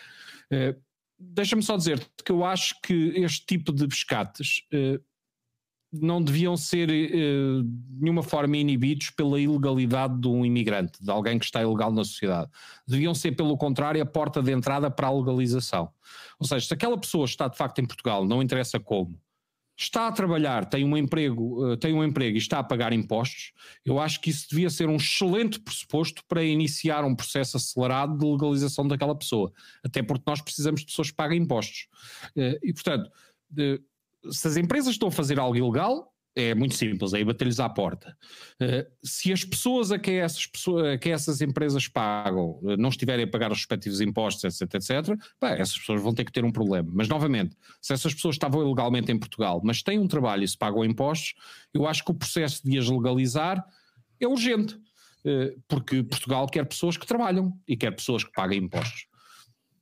[0.51, 0.84] Uh,
[1.19, 5.03] deixa-me só dizer que eu acho que este tipo de pescates uh,
[5.93, 11.39] não deviam ser uh, de nenhuma forma inibidos pela ilegalidade de um imigrante, de alguém
[11.39, 12.51] que está ilegal na sociedade.
[12.87, 15.91] Deviam ser, pelo contrário, a porta de entrada para a legalização.
[16.39, 19.19] Ou seja, se aquela pessoa está de facto em Portugal, não interessa como,
[19.77, 23.53] está a trabalhar, tem um emprego, eh, tem um emprego e está a pagar impostos,
[23.85, 28.25] eu acho que isso devia ser um excelente pressuposto para iniciar um processo acelerado de
[28.25, 31.89] legalização daquela pessoa, até porque nós precisamos de pessoas que paguem impostos.
[32.37, 33.11] Eh, e portanto,
[34.31, 38.17] se as empresas estão a fazer algo ilegal, é muito simples, é bater-lhes à porta.
[38.61, 43.29] Uh, se as pessoas a que essas, pessoas, essas empresas pagam uh, não estiverem a
[43.29, 46.91] pagar os respectivos impostos, etc, etc, pá, essas pessoas vão ter que ter um problema.
[46.93, 50.59] Mas, novamente, se essas pessoas estavam ilegalmente em Portugal, mas têm um trabalho e se
[50.59, 51.35] pagam impostos,
[51.73, 53.65] eu acho que o processo de as legalizar
[54.21, 54.75] é urgente.
[55.25, 59.07] Uh, porque Portugal quer pessoas que trabalham e quer pessoas que paguem impostos.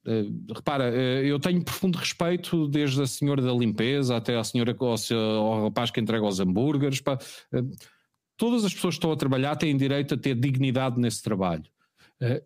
[0.05, 4.77] Uh, repara, uh, eu tenho profundo respeito desde a senhora da limpeza até a senhora
[4.79, 7.01] ao, rapaz que entrega os hambúrgueres.
[7.01, 7.19] Pá.
[7.53, 7.71] Uh,
[8.37, 11.65] todas as pessoas que estão a trabalhar têm direito a ter dignidade nesse trabalho.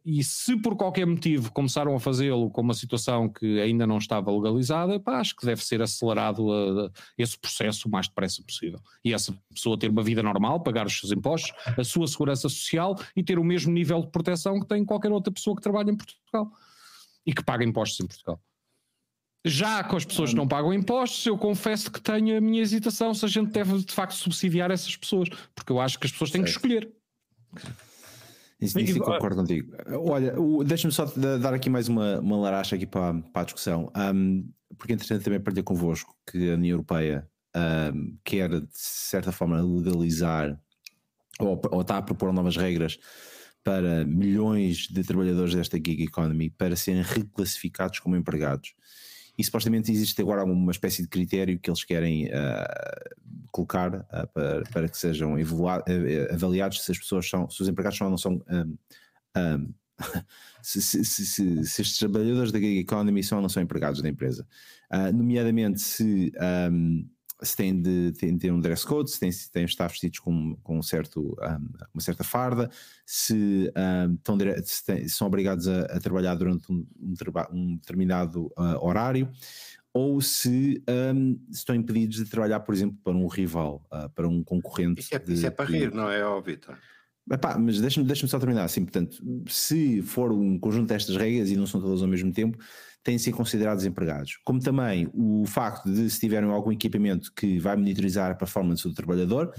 [0.05, 4.31] e se por qualquer motivo começaram a fazê-lo com uma situação que ainda não estava
[4.31, 8.81] legalizada, pá, acho que deve ser acelerado a, a esse processo o mais depressa possível.
[9.05, 12.97] E essa pessoa ter uma vida normal, pagar os seus impostos, a sua segurança social
[13.15, 15.97] e ter o mesmo nível de proteção que tem qualquer outra pessoa que trabalha em
[15.97, 16.53] Portugal
[17.27, 18.41] e que paga impostos em Portugal.
[19.45, 23.15] Já com as pessoas que não pagam impostos, eu confesso que tenho a minha hesitação
[23.15, 26.31] se a gente deve de facto subsidiar essas pessoas, porque eu acho que as pessoas
[26.31, 26.91] têm que escolher.
[28.61, 29.77] Isso, isso concordo contigo.
[30.09, 30.35] Olha,
[30.65, 31.05] deixa-me só
[31.41, 35.39] dar aqui mais uma, uma laracha aqui para, para a discussão, um, porque entretanto também
[35.39, 37.29] partilhei convosco que a União Europeia
[37.95, 40.59] um, quer de certa forma legalizar
[41.39, 42.99] ou, ou está a propor novas regras
[43.67, 48.77] para milhões de trabalhadores desta gig economy para serem reclassificados como empregados.
[49.37, 53.17] E supostamente existe agora uma espécie de critério que eles querem uh,
[53.51, 57.99] colocar uh, para, para, que sejam uh, avaliados se as pessoas são, se os empregados
[57.99, 58.41] são ou não são.
[59.37, 59.75] Um, um,
[60.63, 64.09] se, se, se, se, estes trabalhadores da gig economy são ou não são empregados da
[64.09, 64.47] empresa.
[65.13, 66.33] nomeadamente se
[66.73, 67.07] um,
[67.43, 70.57] se têm de, têm ter um dress code, se têm, se de estar vestidos com,
[70.63, 72.71] com um certo, um, uma certa farda,
[73.05, 73.71] se,
[74.09, 76.87] um, estão, se, se, são obrigados a, a trabalhar durante um,
[77.53, 79.31] um determinado uh, horário,
[79.93, 80.83] ou se,
[81.51, 85.01] estão impedidos de trabalhar, por exemplo, para um rival, uh, para um concorrente.
[85.01, 86.77] Isso é, de, isso é para rir, não é, ó Vitor?
[87.31, 89.17] Epá, mas deixa-me deixa só terminar assim, portanto,
[89.49, 92.57] se for um conjunto destas regras e não são todas ao mesmo tempo,
[93.07, 94.39] têm de ser considerados empregados.
[94.45, 98.93] Como também o facto de se tiverem algum equipamento que vai monitorizar a performance do
[98.93, 99.55] trabalhador,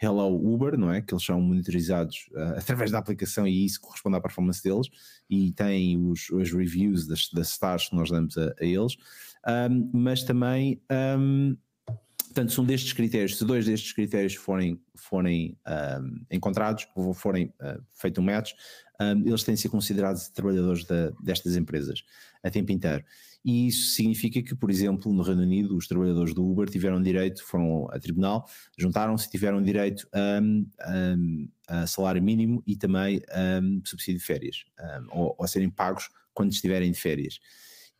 [0.00, 1.00] Hello Uber, não é?
[1.00, 4.86] Que eles são monitorizados uh, através da aplicação e isso corresponde à performance deles
[5.28, 8.96] e têm os, os reviews das, das stars que nós damos a, a eles,
[9.70, 10.80] um, mas também,
[11.18, 11.56] um,
[12.26, 17.82] portanto, são destes critérios, se dois destes critérios forem, forem um, encontrados ou forem uh,
[17.94, 18.52] feito um match,
[19.24, 22.02] eles têm de ser considerados trabalhadores da, destas empresas
[22.42, 23.04] a tempo inteiro.
[23.44, 27.44] E isso significa que, por exemplo, no Reino Unido, os trabalhadores do Uber tiveram direito,
[27.44, 28.44] foram a tribunal,
[28.76, 34.64] juntaram-se tiveram direito a, a, salário mínimo e também a subsídio de férias,
[35.10, 37.38] ou, ou a serem pagos quando estiverem de férias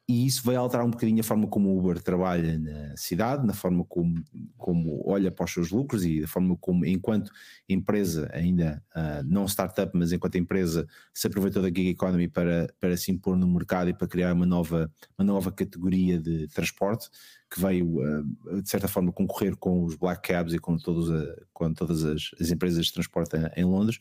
[0.09, 3.53] e isso vai alterar um bocadinho a forma como o Uber trabalha na cidade, na
[3.53, 4.23] forma como,
[4.57, 7.33] como olha para os seus lucros e da forma como, enquanto
[7.69, 12.97] empresa, ainda uh, não startup, mas enquanto empresa, se aproveitou da gig economy para, para
[12.97, 14.89] se impor no mercado e para criar uma nova,
[15.19, 17.11] uma nova categoria de transporte
[17.57, 21.37] que veio, uh, de certa forma, concorrer com os black cabs e com, todos a,
[21.55, 23.99] com todas as, as empresas de transporte em, Londres.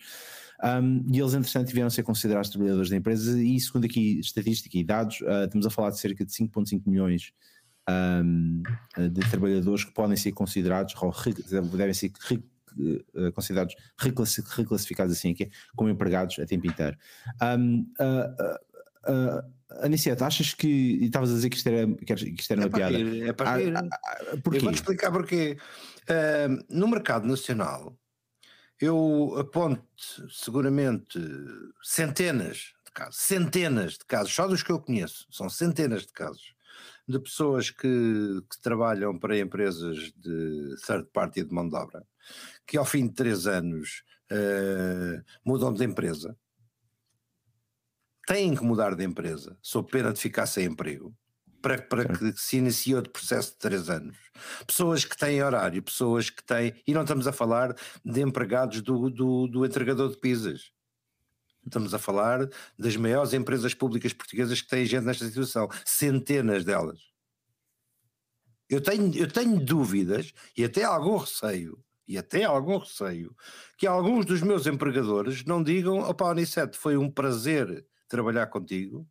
[0.61, 4.77] Um, e eles, entretanto, tiveram a ser considerados trabalhadores da empresa, e segundo aqui estatística
[4.77, 7.31] e dados, uh, estamos a falar de cerca de 5,5 milhões
[7.89, 8.61] um,
[8.97, 11.13] de trabalhadores que podem ser considerados, ou
[11.77, 12.11] devem ser
[13.33, 16.97] considerados, reclassificados assim aqui, como empregados a tempo inteiro.
[17.41, 18.74] Um, uh, uh,
[19.81, 20.67] Aniceto, achas que.
[20.67, 22.97] E estavas a dizer que isto era, que isto era é uma piada.
[22.97, 23.75] É para rir.
[23.75, 24.57] Ah, ah, porquê?
[24.59, 25.57] Eu vou-te explicar porquê.
[26.03, 27.97] Uh, no mercado nacional,
[28.79, 29.83] eu aponto
[30.29, 31.19] seguramente
[31.81, 36.53] centenas de casos, centenas de casos, só dos que eu conheço, são centenas de casos,
[37.07, 42.05] de pessoas que, que trabalham para empresas de third party de mão de obra,
[42.67, 46.37] que ao fim de três anos uh, mudam de empresa,
[48.25, 51.15] têm que mudar de empresa, sob pena de ficar sem emprego
[51.65, 54.15] para, para que se inicie outro processo de três anos.
[54.67, 56.75] Pessoas que têm horário, pessoas que têm.
[56.85, 60.71] E não estamos a falar de empregados do, do, do entregador de pizzas.
[61.65, 62.47] Estamos a falar
[62.77, 66.99] das maiores empresas públicas portuguesas que têm gente nesta situação, centenas delas.
[68.69, 73.35] Eu tenho, eu tenho dúvidas e até algum receio, e até algum receio,
[73.75, 79.07] que alguns dos meus empregadores não digam: opá, Anicete, foi um prazer trabalhar contigo,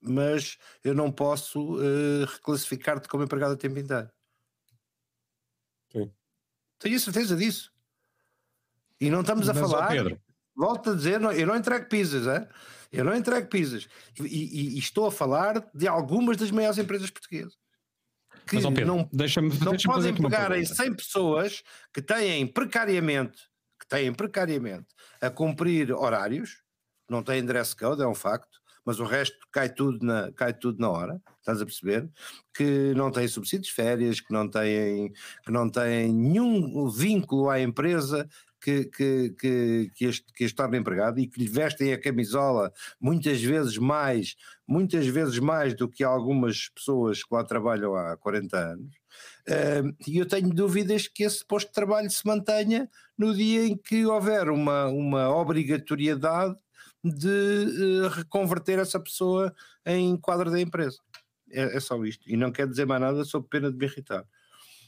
[0.00, 4.10] mas eu não posso uh, reclassificar-te como empregado a tempo inteiro.
[5.92, 6.12] Sim.
[6.78, 7.72] Tenho a certeza disso.
[9.00, 9.88] E não estamos a mas, falar.
[9.88, 10.20] Pedro.
[10.56, 12.48] Volto a dizer, não, eu não entrego pizzas, é?
[12.92, 13.88] eu não entrego pizzas.
[14.18, 17.56] E, e, e, estou a falar de algumas das maiores empresas portuguesas.
[18.46, 21.62] Que mas, Pedro, não, deixa não deixa podem pegar em 100 pessoas
[21.92, 23.38] que têm precariamente,
[23.78, 24.88] que têm precariamente
[25.20, 26.59] a cumprir horários,
[27.10, 30.80] não têm dress code, é um facto, mas o resto cai tudo na, cai tudo
[30.80, 32.08] na hora, estás a perceber?
[32.54, 35.12] Que não têm subsídios de férias, que não têm,
[35.44, 38.28] que não têm nenhum vínculo à empresa
[38.60, 42.72] que, que, que, que, este, que este torna empregado e que lhe vestem a camisola
[43.00, 44.36] muitas vezes mais,
[44.66, 49.00] muitas vezes mais do que algumas pessoas que lá trabalham há 40 anos.
[50.06, 54.04] E eu tenho dúvidas que esse posto de trabalho se mantenha no dia em que
[54.06, 56.56] houver uma, uma obrigatoriedade
[57.02, 59.54] de uh, reconverter essa pessoa
[59.86, 60.98] em quadro da empresa.
[61.50, 62.28] É, é, só isto.
[62.30, 64.24] E não quer dizer mais nada sob pena de me irritar.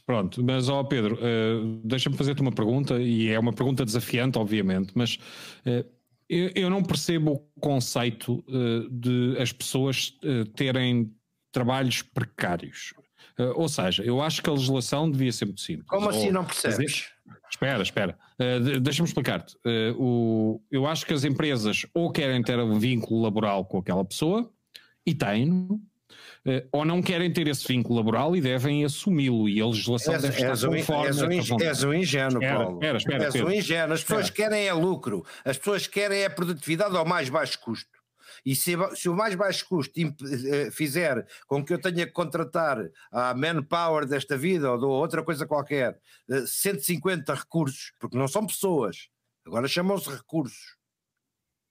[0.05, 4.91] Pronto, mas ó Pedro, uh, deixa-me fazer-te uma pergunta, e é uma pergunta desafiante, obviamente,
[4.95, 5.17] mas
[5.65, 5.85] uh,
[6.29, 8.43] eu, eu, não percebo o conceito
[8.89, 10.17] de as pessoas
[10.55, 11.13] terem
[11.51, 12.93] trabalhos precários.
[13.55, 15.85] ou seja, eu acho que a legislação devia ser muito simples.
[15.87, 17.12] Como assim não percebes?
[17.63, 18.17] Espera, espera.
[18.39, 19.55] Uh, Deixa-me explicar-te.
[19.65, 24.51] Uh, eu acho que as empresas ou querem ter um vínculo laboral com aquela pessoa,
[25.05, 25.81] e têm, uh,
[26.71, 29.47] ou não querem ter esse vínculo laboral e devem assumi-lo.
[29.47, 31.37] E a legislação és, deve estar és conforme.
[31.37, 32.75] És um, és um ingênuo, espera, Paulo.
[32.75, 33.93] Espera, espera, és um ingênuo.
[33.93, 34.49] As pessoas espera.
[34.49, 35.25] querem é lucro.
[35.45, 37.92] As pessoas querem é produtividade ao mais baixo custo.
[38.45, 42.77] E se, se, o mais baixo custo eh, fizer com que eu tenha que contratar
[43.11, 45.99] a manpower desta vida ou de outra coisa qualquer
[46.45, 49.09] 150 eh, recursos, porque não são pessoas,
[49.45, 50.77] agora chamam-se recursos.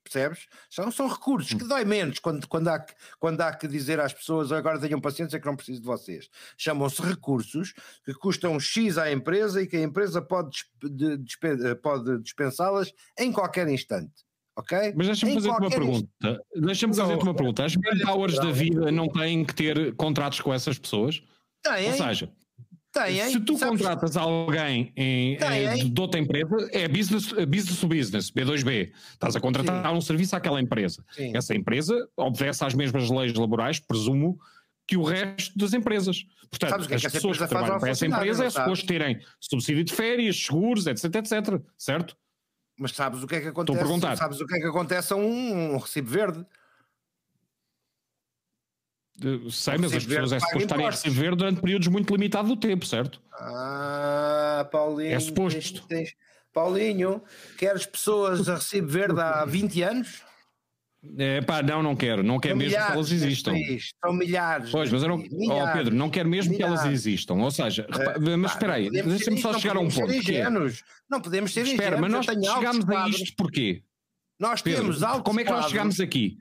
[0.03, 0.49] Percebes?
[0.69, 4.13] São, são recursos que dói menos quando, quando, há que, quando há que dizer às
[4.13, 6.29] pessoas agora tenham paciência que não preciso de vocês.
[6.57, 7.73] Chamam-se recursos
[8.05, 13.69] que custam X à empresa e que a empresa pode, eh, pode dispensá-las em qualquer
[13.69, 14.25] instante.
[14.57, 14.93] Ok?
[14.95, 16.09] Mas deixa-me fazer-te uma pergunta.
[16.55, 17.65] Deixa-me fazer-te uma pergunta.
[17.65, 21.23] As manpowers da vida não têm que ter contratos com essas pessoas?
[21.63, 21.87] Têm.
[21.91, 22.31] Ou seja,
[22.93, 25.39] Têm, Se tu sabes- contratas alguém em,
[25.91, 28.93] de outra empresa, é business, eh, business to business, B2B.
[29.15, 31.03] Estás a contratar um serviço àquela empresa.
[31.11, 31.35] Sim.
[31.35, 34.39] Essa empresa obedece às mesmas leis laborais, presumo,
[34.87, 36.23] que o resto das empresas.
[36.51, 39.19] Portanto, que é as que essa pessoas que trabalham para essa empresa é suposto terem
[39.41, 41.63] subsídio de férias, seguros, etc, etc.
[41.79, 42.15] Certo?
[42.83, 43.79] Mas sabes o que é que a acontece?
[43.79, 44.17] perguntar.
[44.17, 46.45] Sabes o que é que acontece a um, um recibo verde?
[49.53, 52.85] Sei, mas as pessoas é suposto estarem a receber durante períodos muito limitados do tempo,
[52.85, 53.23] certo?
[53.35, 55.15] Ah, Paulinho.
[55.15, 55.61] É suposto.
[55.61, 56.15] tens- tens-
[56.53, 57.23] Paulinho,
[57.57, 60.23] queres pessoas a recibo verde há 20 anos?
[61.19, 62.23] É pá, não, não quero.
[62.23, 63.51] Não quero São mesmo que milhares elas existam.
[63.53, 64.71] país, São milhares.
[64.71, 65.17] Pois, mas eu não.
[65.19, 65.73] neste Oh, milhares.
[65.73, 67.01] Pedro, não quero mesmo que elas milhares.
[67.07, 67.35] existam.
[67.35, 70.13] Ou seja, repa- mas espera aí, deixa-me só chegar a um ponto.
[70.13, 70.85] é- ingênuos.
[71.11, 72.47] Não podemos ser Espera, mas nós ingênuos.
[72.55, 73.83] Chegámos a isto porquê?
[74.39, 76.37] Nós Pedro, temos altos como é que nós chegámos aqui?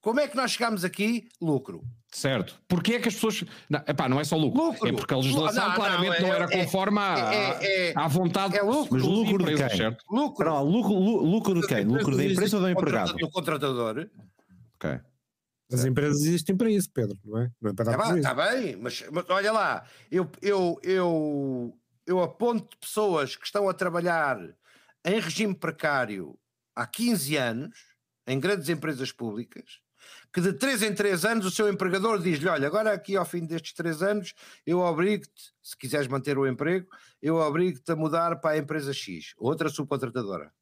[0.00, 1.28] Como é que nós chegámos aqui?
[1.40, 1.82] Lucro.
[2.14, 2.60] Certo.
[2.68, 3.42] Porquê é que as pessoas.
[3.70, 4.62] Não, epá, não é só lucro.
[4.66, 4.86] Lucro.
[4.88, 7.92] É porque a legislação Não, não, claramente não, é- era é- conforme à, é- é-
[7.96, 8.88] à vontade é lucro.
[8.98, 9.76] Mas lucro de quem?
[9.76, 10.04] certo?
[10.10, 10.52] Lucro.
[10.52, 11.84] Lá, lucro, lu- lucro de quem?
[11.84, 13.14] Lucro da empresa ou do empregado?
[13.14, 14.10] Do contratador.
[14.74, 15.00] Ok.
[15.72, 17.50] As empresas existem para isso, Pedro, não é?
[17.58, 18.34] Não é para dar Está.
[18.34, 21.74] Tá bem, mas, mas olha lá, eu, eu, eu,
[22.06, 24.38] eu aponto pessoas que estão a trabalhar
[25.02, 26.38] em regime precário
[26.76, 27.74] há 15 anos,
[28.26, 29.80] em grandes empresas públicas,
[30.32, 33.44] que de 3 em 3 anos o seu empregador diz-lhe: Olha, agora aqui ao fim
[33.44, 34.34] destes 3 anos,
[34.66, 36.88] eu obrigo-te, se quiseres manter o emprego,
[37.20, 40.52] eu obrigo-te a mudar para a empresa X, outra subcontratadora.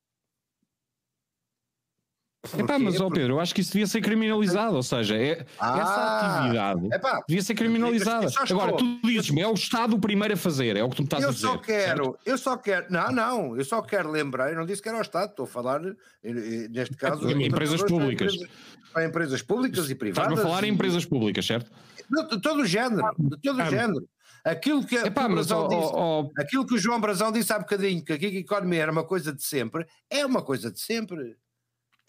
[2.56, 4.74] Epá, mas ó Porque- Pedro, eu acho que isso devia ser criminalizado.
[4.74, 8.26] Ou seja, é- Ah, essa atividade Epá, devia ser criminalizada.
[8.48, 11.02] eu Agora, tu dizes-me, é o Estado o primeiro a fazer, é o que tu
[11.02, 11.46] me estás a eu dizer.
[11.46, 12.18] só quero, certo?
[12.24, 15.02] eu só quero, não, não, eu só quero lembrar, eu não disse que era o
[15.02, 15.80] Estado, estou a falar,
[16.22, 18.34] neste caso, os empresas públicas.
[18.34, 20.30] Para empresas, para empresas públicas e privadas.
[20.32, 21.70] Estás-me a falar em empresas públicas, certo?
[22.10, 24.08] De, todo o género, de todo o Ah, género.
[24.42, 28.02] Aquilo que, Epá, Brazão disse, ó, ó, aquilo que o João Brazão disse há bocadinho,
[28.02, 31.36] que a gig economy era uma coisa de sempre, é uma coisa de sempre.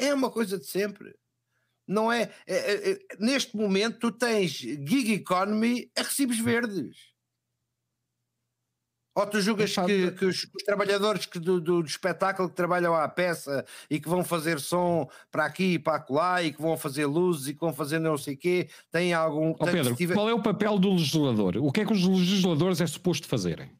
[0.01, 1.13] É uma coisa de sempre.
[1.87, 7.11] Não é, é- é- é- neste momento tu tens gig economy a recibos verdes.
[9.13, 12.95] Ou tu julgas que, que os, os trabalhadores que do, do- do espetáculo que trabalham
[12.95, 16.77] à peça e que vão fazer som para aqui e para acolá e que vão
[16.77, 19.53] fazer luzes e que vão fazer não sei o quê, têm algum.
[19.53, 21.57] têm- Pedro, tiver- qual é o papel do legislador?
[21.57, 23.77] O que é que os legisladores é suposto fazerem?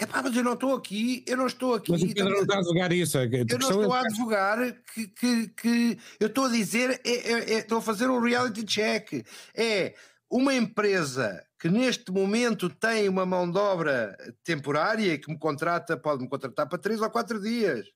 [0.00, 1.92] Epá, mas eu não estou aqui, eu não estou aqui.
[1.92, 3.18] Mas o Pedro não está a jogar isso.
[3.18, 7.00] A Eu não questão estou a é, advogar que, que, que- eu estou a dizer,
[7.04, 9.26] é- é- é- estou a fazer um reality check.
[9.54, 9.94] É
[10.30, 15.96] uma empresa que neste momento tem uma mão de obra temporária e que me contrata,
[15.98, 17.86] pode me contratar para três ou quatro dias.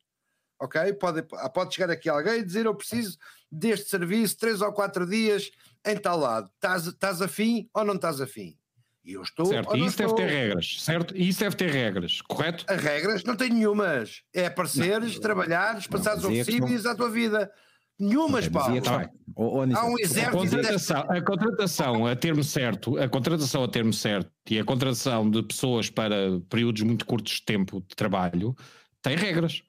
[0.60, 0.92] Ok?
[0.94, 1.22] Pode,
[1.54, 3.16] pode chegar aqui alguém e dizer eu preciso
[3.50, 5.50] deste serviço três ou quatro dias
[5.86, 6.50] em tal lado.
[6.54, 8.56] Estás, estás afim ou não estás afim?
[9.04, 9.46] E eu estou.
[9.46, 9.76] certo?
[9.76, 10.26] E não isso deve estou.
[10.26, 11.16] ter regras, certo?
[11.16, 12.64] E isso deve ter regras, correto?
[12.66, 14.22] As regras não tem nenhumas.
[14.34, 17.50] É apareceres, trabalhares, passares o mas é não- ires à tua vida.
[17.98, 18.82] Nenhumas, mas Paulo.
[18.88, 23.08] a- Ó, ó, Aniceto, Há um A exército contratação, a contratação a termo certo, a
[23.08, 27.80] contratação a termo certo e a contratação de pessoas para períodos muito curtos de tempo
[27.86, 28.56] de trabalho
[29.02, 29.62] tem regras.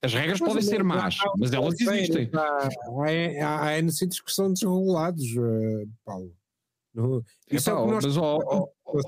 [0.00, 2.30] As regras podem ser más, mas elas existem.
[2.32, 2.68] Há,
[3.44, 6.32] há, há N sítios que são desregulados, eh, Paulo.
[6.98, 8.38] No- Isso é o que nós mas, ó,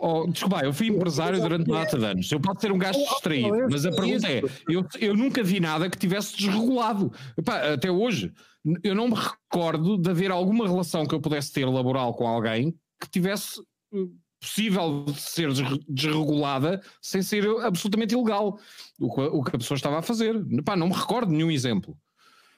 [0.01, 2.31] ó, desculpa, eu fui empresário durante uma data de anos.
[2.31, 5.91] Eu posso ser um gajo distraído, mas a pergunta é: eu, eu nunca vi nada
[5.91, 7.13] que tivesse desregulado.
[7.37, 8.33] Epá, até hoje,
[8.85, 12.75] eu não me recordo de haver alguma relação que eu pudesse ter laboral com alguém
[13.01, 13.61] que tivesse
[13.95, 14.05] eh,
[14.41, 18.59] possível de ser desre- desregulada sem ser absolutamente ilegal
[19.01, 20.37] o que, o que a pessoa estava a fazer.
[20.53, 21.97] Epá, não me recordo de nenhum exemplo.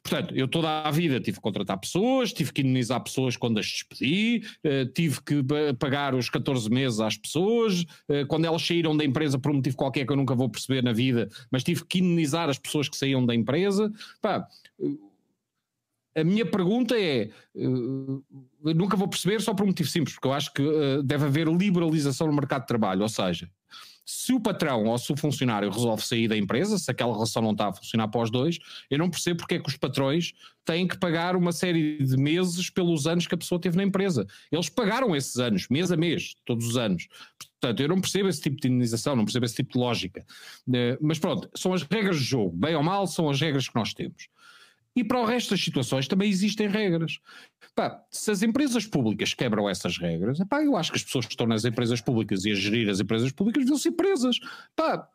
[0.03, 3.67] Portanto, eu toda a vida tive que contratar pessoas, tive que indemnizar pessoas quando as
[3.67, 8.97] despedi, eh, tive que pa- pagar os 14 meses às pessoas, eh, quando elas saíram
[8.97, 11.85] da empresa por um motivo qualquer que eu nunca vou perceber na vida, mas tive
[11.87, 13.93] que indemnizar as pessoas que saíam da empresa.
[14.21, 14.45] Pá,
[14.81, 17.31] eh, a minha pergunta é:
[18.75, 20.63] nunca vou perceber só por um motivo simples, porque eu acho que
[21.05, 23.49] deve haver liberalização no mercado de trabalho, ou seja,
[24.05, 27.53] se o patrão ou se o funcionário resolve sair da empresa, se aquela relação não
[27.53, 28.59] está a funcionar para os dois,
[28.91, 30.33] eu não percebo porque é que os patrões
[30.65, 34.27] têm que pagar uma série de meses pelos anos que a pessoa teve na empresa.
[34.51, 37.09] Eles pagaram esses anos, mês a mês, todos os anos.
[37.61, 40.25] Portanto, eu não percebo esse tipo de indenização, não percebo esse tipo de lógica.
[40.73, 43.75] Eh, Mas pronto, são as regras de jogo, bem ou mal, são as regras que
[43.75, 44.29] nós temos.
[44.95, 47.19] E para o resto das situações também existem regras.
[47.75, 51.33] Pá, se as empresas públicas quebram essas regras, pá, eu acho que as pessoas que
[51.33, 54.39] estão nas empresas públicas e a gerir as empresas públicas deviam ser presas.
[54.77, 55.09] Pá,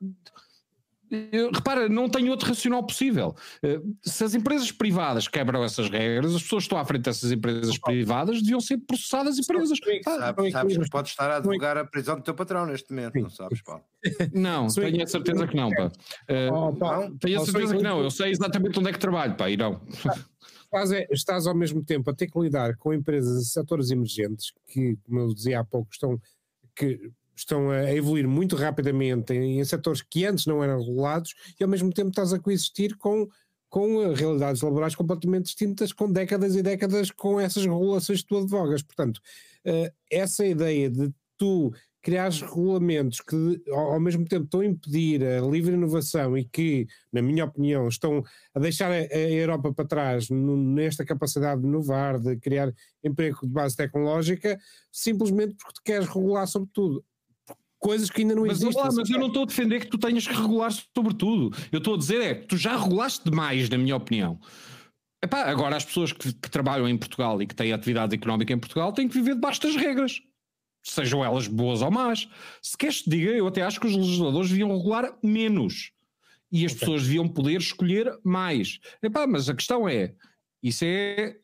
[1.53, 3.35] repara, não tem outro racional possível.
[3.63, 7.31] Eh, se as empresas privadas quebram essas regras, as pessoas que estão à frente dessas
[7.31, 9.79] empresas privadas deviam ser processadas e presas.
[10.03, 13.29] Sabes, sabes que podes estar a advogar a prisão do teu patrão neste momento, não
[13.29, 13.83] sabes, Paulo?
[14.33, 15.91] Não, tenho a certeza que não, pá.
[16.29, 19.57] Uh, tenho a certeza que não, eu sei exatamente onde é que trabalho, pá, e
[19.57, 19.81] não.
[20.63, 24.53] Estás, é, estás ao mesmo tempo a ter que lidar com empresas e setores emergentes
[24.67, 26.21] que, como eu dizia há pouco, estão
[26.75, 27.11] que
[27.41, 31.69] estão a evoluir muito rapidamente em, em setores que antes não eram regulados e ao
[31.69, 33.27] mesmo tempo estás a coexistir com,
[33.69, 38.37] com eh, realidades laborais completamente distintas, com décadas e décadas com essas regulações que tu
[38.37, 38.81] advogas.
[38.81, 39.17] Portanto,
[39.65, 41.71] uh, essa ideia de tu
[42.07, 47.21] criar regulamentos que ao mesmo tempo estão a impedir a livre inovação e que, na
[47.21, 48.23] minha opinião, estão
[48.55, 52.73] a deixar a, Europa para trás nesta capacidade de inovar, de criar
[53.03, 54.57] emprego de base tecnológica,
[54.89, 57.03] simplesmente porque tu queres regular sobre tudo
[57.79, 58.83] coisas que ainda não mas, existem.
[58.83, 61.55] Lá, mas eu não estou a defender que tu tenhas que regular sobre tudo.
[61.71, 64.39] Eu estou a dizer é que tu já regulaste demais, na minha opinião.
[65.23, 68.59] Epá, agora as pessoas que, que, trabalham em Portugal e que têm atividade económica em
[68.59, 70.21] Portugal têm que viver debaixo das regras.
[70.83, 72.29] Sejam elas boas ou más.
[72.61, 75.91] Se queres te diga, eu até acho que os legisladores deviam regular menos.
[76.51, 76.79] E as okay.
[76.79, 78.79] pessoas deviam poder escolher mais.
[79.01, 80.13] Epá, mas a questão é,
[80.61, 81.35] isso é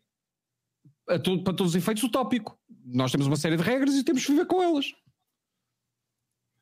[1.23, 2.57] todo, para todos os efeitos utópico.
[2.85, 4.93] Nós temos uma série de regras e temos que viver com elas.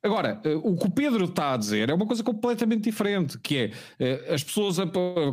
[0.03, 3.57] Agora, eh, o que o Pedro está a dizer é uma coisa completamente diferente, que
[3.57, 4.77] é eh, as pessoas,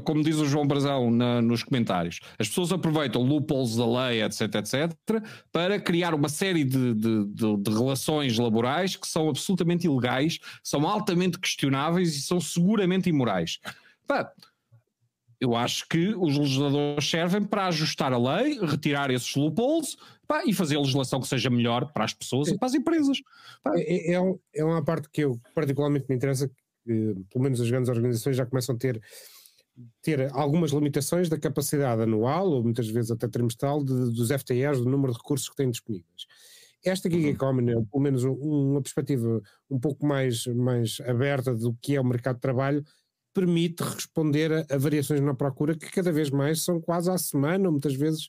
[0.05, 4.57] como diz o João Brazão na, nos comentários, as pessoas aproveitam loopholes da lei, etc,
[4.57, 10.39] etc, para criar uma série de, de, de, de relações laborais que são absolutamente ilegais,
[10.63, 13.59] são altamente questionáveis e são seguramente imorais.
[14.07, 14.31] Pá,
[15.41, 19.97] eu acho que os legisladores servem para ajustar a lei, retirar esses loopholes
[20.29, 23.19] pá, e fazer a legislação que seja melhor para as pessoas e para as empresas.
[23.75, 24.21] É, é,
[24.55, 28.45] é, uma parte que eu particularmente me interessa, que pelo menos as grandes organizações já
[28.45, 29.01] começam a ter,
[30.03, 34.85] ter algumas limitações da capacidade anual, ou muitas vezes até trimestral, de, dos FTEs, do
[34.85, 36.27] número de recursos que têm disponíveis.
[36.85, 37.31] Esta gig uhum.
[37.31, 42.37] economy, pelo menos uma perspectiva um pouco mais, mais aberta do que é o mercado
[42.37, 42.85] de trabalho,
[43.35, 47.67] permite responder a, a, variações na procura que cada vez mais são quase à semana,
[47.67, 48.29] ou muitas vezes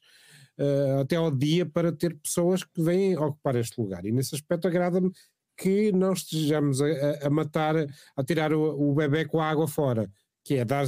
[0.60, 4.06] uh, até ao dia, para ter pessoas que vêm ocupar este lugar.
[4.06, 5.12] E nesse aspecto agrada-me
[5.58, 7.76] que não estejamos a, a, matar,
[8.16, 10.10] a tirar o, o bebê com a água fora,
[10.44, 10.86] que é dar,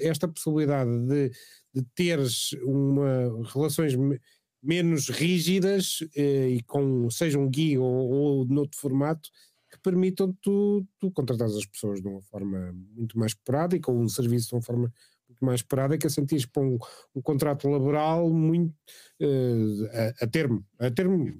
[0.00, 1.30] esta possibilidade de,
[1.74, 3.94] de teres uma, relações
[4.62, 9.28] menos rígidas eh, e com seja um guia ou, ou noutro formato
[9.70, 14.08] que permitam tu, tu contratar as pessoas de uma forma muito mais esporádica ou um
[14.08, 14.92] serviço de uma forma
[15.44, 16.78] mais esporádica, sentires para um,
[17.14, 18.72] um contrato laboral muito
[19.20, 19.88] uh,
[20.20, 21.32] a, a, termo, a termo,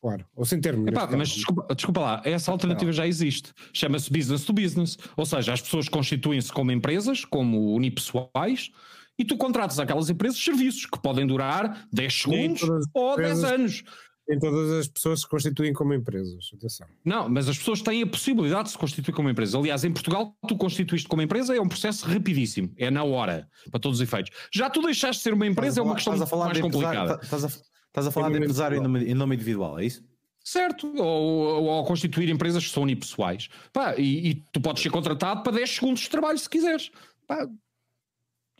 [0.00, 0.88] claro, ou sem termo.
[0.88, 5.52] Epá, mas desculpa, desculpa, lá, essa alternativa já existe, chama-se business to business, ou seja,
[5.52, 8.70] as pessoas constituem-se como empresas, como unipessoais,
[9.18, 13.84] e tu contratas aquelas empresas serviços que podem durar 10 segundos ou 10 anos
[14.28, 16.50] em todas as pessoas se constituem como empresas.
[16.54, 16.86] Atenção.
[17.04, 19.58] Não, mas as pessoas têm a possibilidade de se constituir como empresa.
[19.58, 23.80] Aliás, em Portugal, tu constituíste como empresa é um processo rapidíssimo, é na hora, para
[23.80, 24.32] todos os efeitos.
[24.52, 27.20] Já tu deixaste de ser uma empresa, é uma questão mais complicada.
[27.22, 30.02] Estás a, estás a falar de empresário em nome, em nome individual, é isso?
[30.44, 33.48] Certo, ou, ou, constituir empresas que são unipessoais.
[33.72, 36.90] Pá, e, e, tu podes ser contratado para 10 segundos de trabalho se quiseres.
[37.26, 37.48] Pá,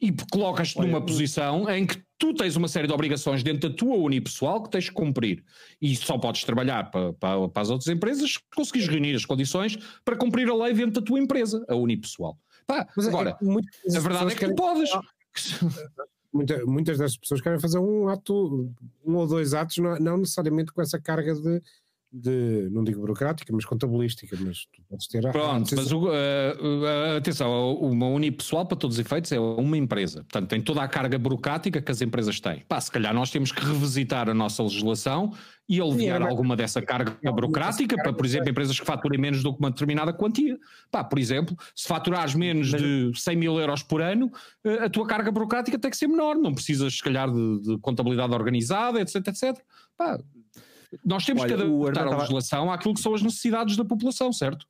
[0.01, 3.97] e colocas-te numa posição em que tu tens uma série de obrigações dentro da tua
[3.97, 5.45] unipessoal que tens que cumprir.
[5.81, 9.77] E só podes trabalhar para, para, para as outras empresas se conseguires reunir as condições
[10.05, 12.39] para cumprir a lei dentro da tua empresa, a unipessoal.
[12.67, 14.91] Pá, Mas é agora, é, a verdade é que tu podes.
[16.33, 18.69] Muita, muitas das pessoas querem fazer um ato,
[19.07, 21.63] um ou dois atos, não, não necessariamente com essa carga de
[22.15, 25.21] de, não digo burocrática, mas contabilística, mas tu podes ter...
[25.33, 30.19] Pronto, mas o, uh, uh, atenção, uma unipessoal para todos os efeitos é uma empresa,
[30.23, 32.63] portanto tem toda a carga burocrática que as empresas têm.
[32.69, 35.33] Pá, se calhar nós temos que revisitar a nossa legislação
[35.69, 39.53] e aliviar Sim, alguma dessa carga burocrática para, por exemplo, empresas que faturem menos do
[39.53, 40.59] que uma determinada quantia.
[40.91, 44.31] Pá, por exemplo, se faturares menos de 100 mil euros por ano,
[44.81, 48.35] a tua carga burocrática tem que ser menor, não precisas, se calhar, de, de contabilidade
[48.35, 49.59] organizada, etc, etc.
[49.97, 50.19] Pá,
[51.05, 54.67] nós temos Olha, que adaptar a legislação àquilo que são as necessidades da população, certo?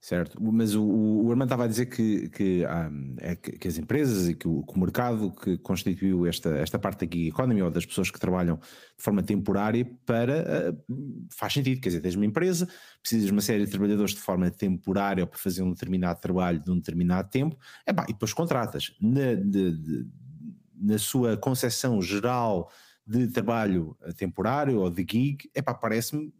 [0.00, 2.88] Certo, mas o, o Armando estava a dizer que, que, ah,
[3.18, 6.78] é que, que, as empresas e que o, que o, mercado que constituiu esta, esta
[6.78, 11.52] parte da gig economy ou das pessoas que trabalham de forma temporária para uh, faz
[11.52, 12.68] sentido, quer dizer, tens uma empresa,
[13.02, 16.62] precisas de uma série de trabalhadores de forma temporária ou para fazer um determinado trabalho
[16.62, 18.94] de um determinado tempo, epá, e depois contratas.
[19.00, 20.06] Na, de, de,
[20.80, 22.70] na sua concepção geral
[23.06, 26.32] de trabalho temporário ou de gig, é pá, parece-me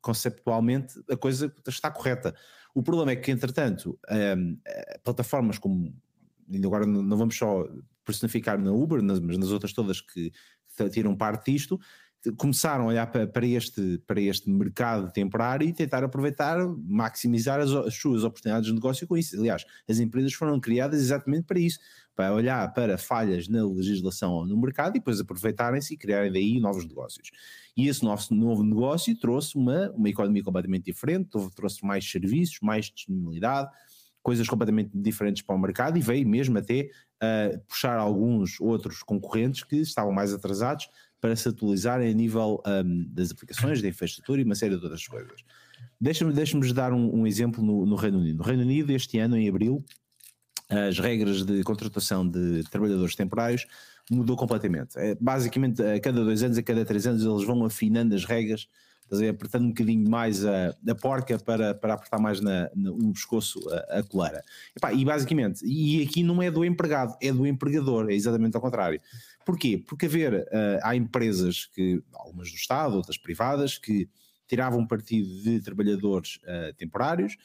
[0.00, 2.34] conceptualmente a coisa está correta.
[2.74, 3.98] O problema é que, entretanto,
[4.38, 4.56] um,
[5.02, 5.92] plataformas como,
[6.64, 7.66] agora não vamos só
[8.04, 10.30] personificar na Uber, mas nas outras todas que
[10.92, 11.80] tiram parte disto,
[12.32, 17.94] começaram a olhar para, este, para este mercado temporário e tentar aproveitar, maximizar as, as,
[17.94, 19.38] suas oportunidades de negócio com isso.
[19.38, 21.78] Aliás, as empresas foram criadas exatamente para isso,
[22.14, 26.58] para olhar para falhas na legislação ou no mercado e depois aproveitarem-se e criarem daí
[26.58, 27.30] novos negócios.
[27.76, 32.86] E esse nosso novo negócio trouxe uma, uma economia completamente diferente, trouxe mais serviços, mais
[32.86, 33.70] disponibilidade,
[34.26, 36.90] coisas completamente diferentes para o mercado e veio mesmo até
[37.22, 40.88] uh, puxar alguns outros concorrentes que estavam mais atrasados
[41.20, 45.06] para se atualizarem a nível um, das aplicações, da infraestrutura e uma série de outras
[45.06, 45.44] coisas.
[46.00, 48.38] Deixa-me deixa dar um, um exemplo no, no, Reino Unido.
[48.38, 49.84] No Reino Unido, este ano, em abril,
[50.68, 53.66] as regras de contratação de trabalhadores temporários
[54.10, 54.98] mudou completamente.
[54.98, 58.68] É, basicamente, a cada dois anos, a cada três anos, eles vão afinando as regras,
[59.28, 63.98] apertando um bocadinho mais a, a porca para, para apertar mais na, no pescoço a,
[63.98, 64.42] a coleira.
[64.92, 68.60] E, e basicamente, e aqui não é do empregado, é do empregador, é exatamente ao
[68.60, 69.00] contrário.
[69.46, 69.78] Porquê?
[69.78, 74.10] Porque haver, uh, há empresas que, algumas do Estado, outras privadas, que
[74.48, 77.36] tiravam partido de trabalhadores uh, temporários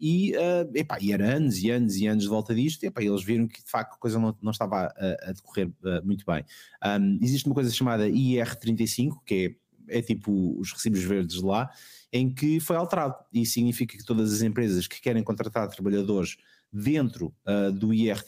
[0.00, 3.02] e, uh, epá, e era anos e anos e anos de volta disto, e epá,
[3.02, 6.24] eles viram que de facto a coisa não, não estava a, a decorrer uh, muito
[6.24, 6.42] bem.
[6.82, 11.70] Um, existe uma coisa chamada IR35, que é, é tipo os recibos verdes lá,
[12.10, 16.38] em que foi alterado, e significa que todas as empresas que querem contratar trabalhadores
[16.72, 18.22] dentro uh, do IR,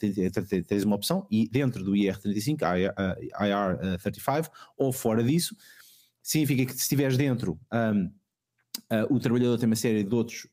[0.67, 2.59] tens uma opção, e dentro do IR35,
[3.41, 5.55] IR35, ou fora disso,
[6.21, 8.11] significa que se estiveres dentro, um,
[8.91, 10.47] uh, o trabalhador tem uma série de outros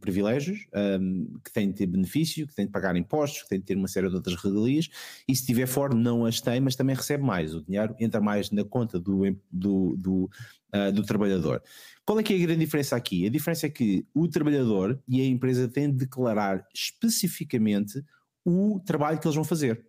[0.00, 0.66] privilégios,
[1.00, 3.76] um, que tem de ter benefício, que tem de pagar impostos, que tem de ter
[3.76, 4.88] uma série de outras regalias,
[5.28, 8.50] e se estiver fora não as tem, mas também recebe mais, o dinheiro entra mais
[8.50, 10.30] na conta do, do, do,
[10.74, 11.62] uh, do trabalhador.
[12.04, 13.26] Qual é que é a grande diferença aqui?
[13.26, 18.02] A diferença é que o trabalhador e a empresa têm de declarar especificamente
[18.44, 19.84] o trabalho que eles vão fazer.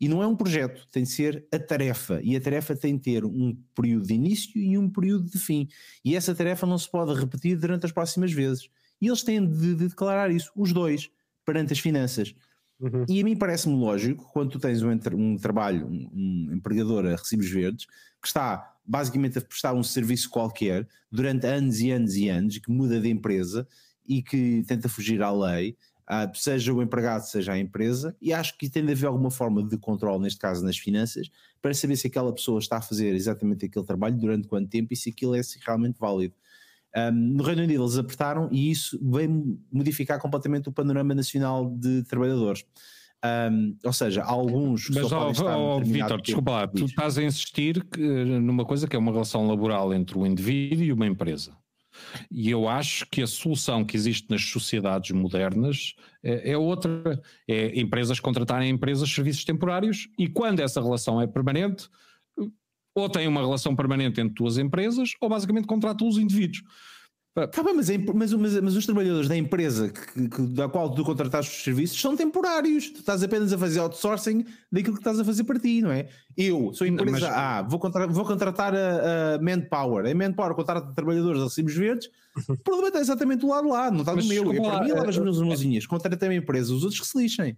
[0.00, 2.20] E não é um projeto, tem de ser a tarefa.
[2.22, 5.68] E a tarefa tem de ter um período de início e um período de fim.
[6.02, 8.70] E essa tarefa não se pode repetir durante as próximas vezes.
[9.00, 11.10] E eles têm de, de declarar isso, os dois,
[11.44, 12.34] perante as finanças.
[12.80, 13.04] Uhum.
[13.06, 17.16] E a mim parece-me lógico, quando tu tens um, um trabalho, um, um empregador a
[17.16, 17.84] recibos verdes,
[18.20, 22.70] que está basicamente a prestar um serviço qualquer durante anos e anos e anos, que
[22.70, 23.68] muda de empresa
[24.08, 25.76] e que tenta fugir à lei,
[26.10, 29.62] uh, seja o empregado, seja a empresa, e acho que tem de haver alguma forma
[29.62, 31.30] de controle, neste caso nas finanças,
[31.62, 34.96] para saber se aquela pessoa está a fazer exatamente aquele trabalho, durante quanto tempo e
[34.96, 36.34] se aquilo é realmente válido.
[36.96, 42.02] Um, no Reino Unido eles apertaram e isso veio modificar completamente o panorama nacional de
[42.02, 42.64] trabalhadores.
[43.22, 46.86] Um, ou seja, há alguns que Mas, só oh, estar oh, Vitor, desculpa lá, tu
[46.86, 50.92] estás a insistir que, numa coisa que é uma relação laboral entre o indivíduo e
[50.92, 51.52] uma empresa.
[52.30, 57.78] E eu acho que a solução que existe nas sociedades modernas é, é, outra: é
[57.78, 61.88] empresas contratarem empresas serviços temporários e quando essa relação é permanente,
[62.94, 66.62] ou têm uma relação permanente entre duas empresas, ou basicamente contratam os indivíduos.
[67.32, 71.04] Tá bem, mas, mas, mas, mas, os trabalhadores da empresa que, que, da qual tu
[71.04, 72.90] contrataste os serviços são temporários.
[72.90, 76.08] Tu estás apenas a fazer outsourcing daquilo que estás a fazer para ti, não é?
[76.36, 77.30] Eu sou empresa.
[77.30, 80.10] A, vou contratar, vou contratar a, a Manpower.
[80.10, 82.10] A Manpower contrata trabalhadores a recibos verdes.
[82.48, 84.52] O problema está exatamente do lado lá, não está no meu.
[84.52, 85.86] Eu, para mim, lava as minhas mãozinhas.
[85.86, 87.56] Contrata a empresa, os outros que se lixem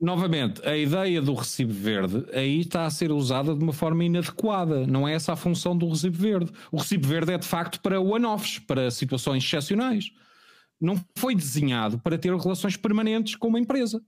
[0.00, 4.86] novamente, a ideia do recibo verde aí está a ser usada de uma forma inadequada.
[4.86, 6.52] Não é essa a função do recibo verde.
[6.70, 10.10] O recibo verde é de facto para one-offs, para situações excepcionais.
[10.80, 14.00] Não foi desenhado para ter relações permanentes com uma empresa.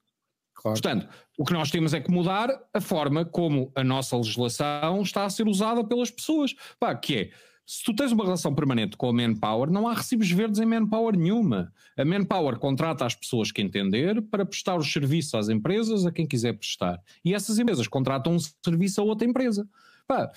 [0.55, 0.75] Claro.
[0.75, 5.25] Portanto, o que nós temos é que mudar a forma como a nossa legislação está
[5.25, 6.55] a ser usada pelas pessoas.
[6.79, 7.31] Pá, que é
[7.71, 11.17] se tu tens uma relação permanente com a Manpower, não há recibos verdes em Manpower
[11.17, 11.73] nenhuma.
[11.97, 16.27] A Manpower contrata as pessoas que entender para prestar os serviços às empresas a quem
[16.27, 17.01] quiser prestar.
[17.25, 19.69] E essas empresas contratam um serviço a outra empresa.
[20.05, 20.33] Pá,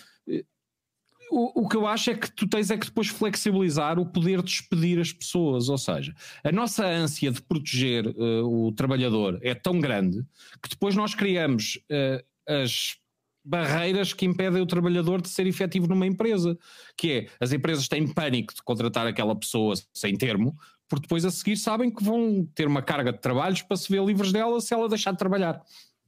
[1.31, 4.37] o, o, que eu acho é que tu tens é que depois flexibilizar o poder
[4.43, 6.13] de despedir as pessoas, ou seja,
[6.43, 10.23] a nossa ânsia de proteger uh, o trabalhador é tão grande
[10.61, 13.01] que depois nós criamos uh, as
[13.43, 16.57] barreiras que impedem o trabalhador de ser efetivo numa empresa,
[16.97, 21.31] que é as empresas têm pânico de contratar aquela pessoa sem termo, porque depois a
[21.31, 24.73] seguir sabem que vão ter uma carga de trabalhos para se ver livres dela se
[24.73, 25.61] ela deixar de trabalhar,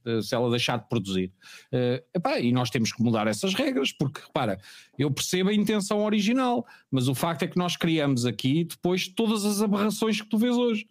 [0.04, 1.32] eh, se ela deixar de produzir.
[1.72, 4.58] Uh, epá, e nós temos que mudar essas regras, porque repara,
[4.98, 9.44] eu percebo a intenção original, mas o facto é que nós criamos aqui depois todas
[9.44, 10.86] as aberrações que tu vês hoje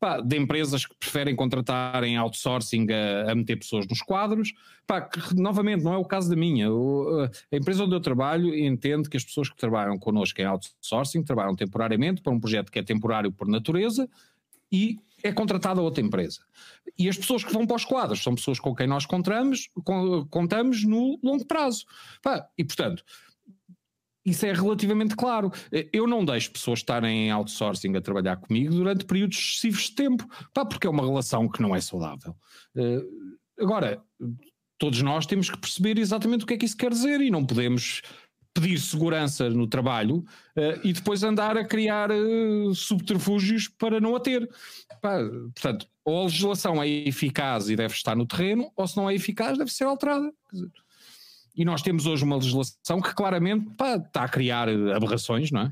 [0.00, 4.54] pá, de empresas que preferem contratar em outsourcing a, a, meter pessoas nos quadros,
[4.86, 6.68] pá, que novamente não é o caso da minha.
[7.52, 11.54] A empresa onde eu trabalho entende que as pessoas que trabalham connosco em outsourcing trabalham
[11.54, 14.08] temporariamente para um projeto que é temporário por natureza
[14.72, 16.40] e é contratada outra empresa.
[16.98, 19.68] E as pessoas que vão para os quadros são pessoas com quem nós contamos,
[20.30, 21.84] contamos no longo prazo.
[22.22, 23.04] Pá, e portanto,
[24.30, 25.50] isso é relativamente claro.
[25.92, 30.26] Eu não deixo pessoas estarem em outsourcing a trabalhar comigo durante períodos excessivos de tempo,
[30.52, 32.34] pá, porque é uma relação que não é saudável.
[32.76, 33.02] Eh,
[33.60, 34.02] agora,
[34.78, 37.44] todos nós temos que perceber exatamente o que é que isso quer dizer e não
[37.44, 38.02] podemos
[38.52, 40.18] pedir segurança no trabalho
[40.56, 44.48] uh, e depois andar a criar uh, subterfúgios para não a ter.
[45.00, 45.18] Pá,
[45.54, 49.14] portanto, ou a legislação é eficaz e deve estar no terreno, ou se não é
[49.14, 50.32] eficaz, deve ser alterada.
[51.54, 55.70] E nós temos hoje uma legislação que claramente pá, está a criar aberrações, não é?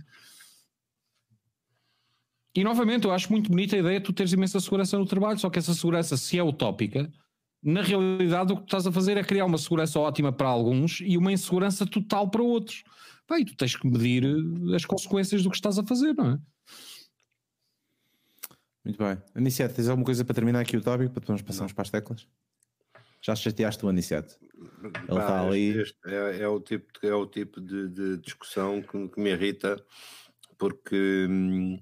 [2.54, 5.38] E novamente, eu acho muito bonita a ideia de tu teres imensa segurança no trabalho,
[5.38, 7.08] só que essa segurança, se é utópica,
[7.62, 11.16] na realidade o que estás a fazer é criar uma segurança ótima para alguns e
[11.16, 12.82] uma insegurança total para outros.
[13.30, 16.38] Bem, tu tens que medir eh, as consequências do que estás a fazer, não é?
[18.84, 19.18] Muito bem.
[19.34, 22.26] Aniceto, tens alguma coisa para terminar aqui o tópico para depois passarmos para as teclas?
[23.20, 24.38] Já chateaste o Aniceto?
[24.82, 25.82] Ele está ali.
[26.06, 29.76] É, é, o tipo, é o tipo de, de discussão que, que, me irrita
[30.56, 31.78] porque hum,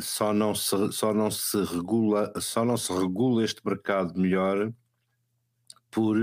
[0.00, 4.72] só não se, só não se regula só não se regula este mercado melhor
[5.90, 6.16] por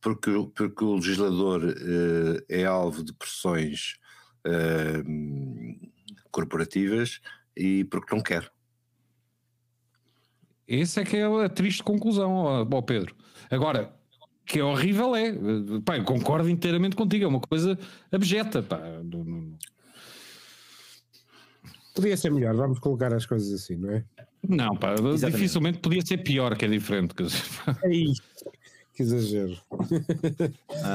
[0.00, 3.98] porque, porque o legislador uh, é alvo de pressões
[4.46, 5.90] uh,
[6.30, 7.20] corporativas
[7.56, 8.50] e porque não quer.
[10.66, 13.14] Essa é que é a triste conclusão, ó Pedro.
[13.52, 13.92] Agora,
[14.46, 15.32] que é horrível é,
[15.84, 17.78] pá, eu concordo inteiramente contigo, é uma coisa
[18.10, 18.80] abjeta, pá.
[21.94, 24.04] Podia ser melhor, vamos colocar as coisas assim, não é?
[24.48, 25.32] Não, pá, Exatamente.
[25.32, 27.14] dificilmente podia ser pior, que é diferente.
[27.84, 28.22] É isso.
[28.94, 29.58] Que exagero.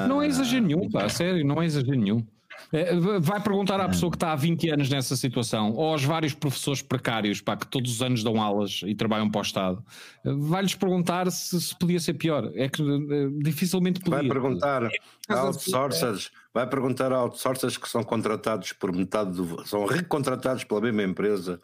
[0.08, 2.26] Não é exagero nenhum, pá, sério, não é exagero nenhum.
[2.72, 6.34] É, vai perguntar à pessoa que está há 20 anos nessa situação, ou aos vários
[6.34, 9.84] professores precários pá, que todos os anos dão aulas e trabalham para o Estado,
[10.24, 12.52] vai-lhes perguntar se, se, podia ser pior.
[12.56, 14.20] É que eh, dificilmente podia.
[14.20, 14.90] Vai perguntar
[15.30, 19.66] a outsourcers, vai perguntar a outsourcers que são contratados por metade do.
[19.66, 21.62] são recontratados pela mesma empresa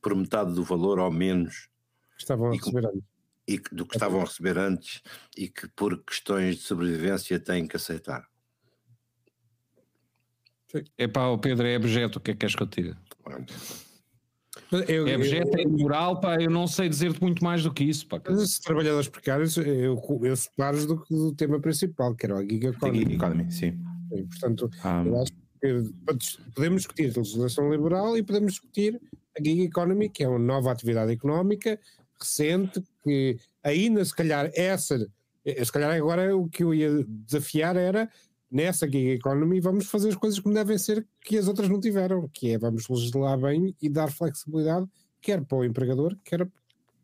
[0.00, 1.68] por metade do valor ou menos.
[2.16, 3.02] Estavam a receber antes.
[3.46, 5.02] E do que estavam a receber antes
[5.36, 8.28] e que por questões de sobrevivência têm que aceitar.
[10.96, 12.96] É pá, o Pedro é objeto, o que é que queres que eu te diga?
[14.86, 17.84] Eu, é objeto, eu, é moral, pá, eu não sei dizer-te muito mais do que
[17.84, 18.06] isso.
[18.06, 18.20] Pá.
[18.28, 22.98] Mas trabalhadores precários, eu, eu separo do, do tema principal, que era a Gig Economy.
[22.98, 23.78] Gig Economy, sim.
[24.12, 29.00] E, portanto, um, eu acho que podemos discutir a legislação liberal e podemos discutir
[29.38, 31.78] a Gig Economy, que é uma nova atividade económica
[32.20, 34.98] recente, que ainda se calhar essa,
[35.46, 38.10] se calhar agora o que eu ia desafiar era
[38.50, 42.28] nessa gig economy vamos fazer as coisas como devem ser que as outras não tiveram,
[42.28, 44.86] que é vamos legislar bem e dar flexibilidade
[45.20, 46.52] quer para o empregador, quer para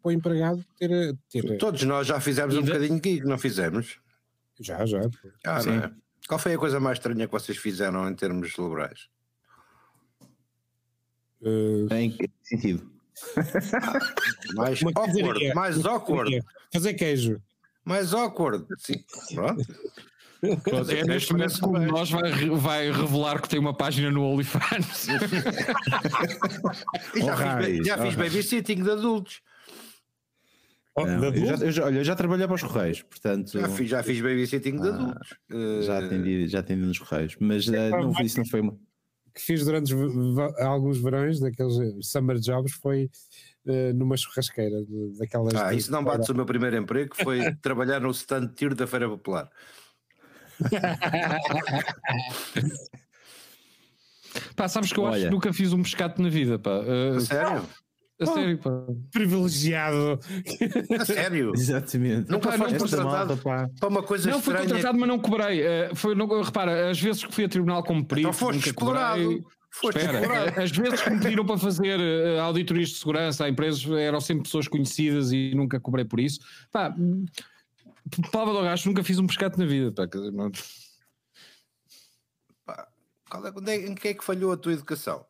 [0.03, 1.17] o empregado ter...
[1.31, 1.59] ter...
[1.59, 2.73] Todos nós já fizemos e um de...
[2.73, 3.99] bocadinho de gig, não fizemos?
[4.61, 5.01] Já, já.
[5.45, 5.79] Ah, Sim.
[5.79, 5.91] É?
[6.29, 9.09] Qual foi a coisa mais estranha que vocês fizeram em termos laborais?
[11.43, 11.93] Uh...
[11.93, 12.91] Em que sentido?
[14.55, 16.43] mais awkward, mais awkward.
[16.73, 17.43] Fazer queijo.
[17.85, 19.05] Mais awkward, sim.
[19.35, 19.63] Pronto.
[20.91, 25.07] É neste momento como nós vai, vai revelar que tem uma página no OnlyFans.
[27.17, 29.41] já, oh, fiz, já oh, fiz babysitting de adultos.
[30.97, 33.59] Oh, não, eu, já, eu, já, olha, eu já trabalhei para os Correios, portanto.
[33.59, 35.35] Já fiz, já fiz babysitting de ah, adultos.
[35.85, 38.79] Já atendi, já atendi nos Correios, mas uh, não, isso não foi uma.
[39.35, 39.93] que fiz durante
[40.61, 43.11] alguns verões, daqueles summer jobs, foi
[43.67, 44.77] uh, numa churrasqueira.
[45.19, 48.77] Daquelas ah, isso não bate o meu primeiro emprego, foi trabalhar no stand de tiro
[48.77, 49.51] da Feira Popular.
[54.57, 55.15] pá, sabes que eu Olha.
[55.15, 56.81] acho que nunca fiz um pescado na vida, pá.
[56.81, 57.63] Uh, sério?
[58.21, 58.71] A sério, pá.
[59.13, 60.19] Privilegiado.
[61.01, 61.53] A sério?
[61.55, 62.31] Exatamente.
[62.31, 64.61] Nunca pá, foste contratado para uma coisa não, estranha.
[64.61, 65.63] Não, fui contratado, mas não cobrei.
[65.63, 69.45] Uh, foi, não, repara, as vezes que fui a tribunal como perito, então foste explorado.
[69.71, 70.61] Foste Espera, explorado.
[70.61, 74.45] as vezes que me pediram para fazer uh, auditorias de segurança a empresas eram sempre
[74.45, 76.39] pessoas conhecidas e nunca cobrei por isso.
[76.71, 76.95] Pá,
[78.31, 79.93] Palavra do gajo, nunca fiz um pescado na vida.
[79.93, 80.51] Pá, não...
[82.65, 82.89] pá,
[83.31, 85.27] qual é, onde é, em que é que falhou a tua educação?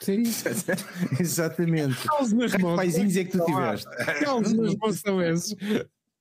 [0.00, 0.22] Sim,
[1.20, 1.96] exatamente.
[1.96, 3.88] Que paizinhos é que tu tiveste?
[4.56, 5.56] Meus bons são esses?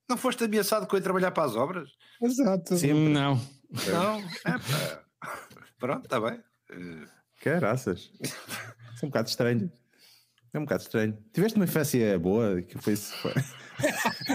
[0.10, 1.90] Não foste ameaçado com eu trabalhar para as obras?
[2.22, 2.78] Exato.
[2.78, 3.10] Sempre.
[3.10, 3.36] Não.
[3.88, 4.20] Não?
[4.20, 5.04] É, pá.
[5.80, 6.40] Pronto, está bem.
[7.42, 8.12] Caraças.
[8.22, 8.36] Isso
[9.02, 9.72] é um bocado estranho.
[10.54, 11.18] É um bocado estranho.
[11.32, 12.62] Tiveste uma infância boa?
[12.62, 12.94] Que foi.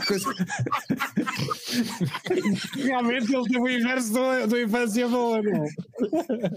[0.07, 0.33] Coisa...
[2.75, 4.15] Realmente ele teve o inverso
[4.49, 5.69] do infância boa, não é?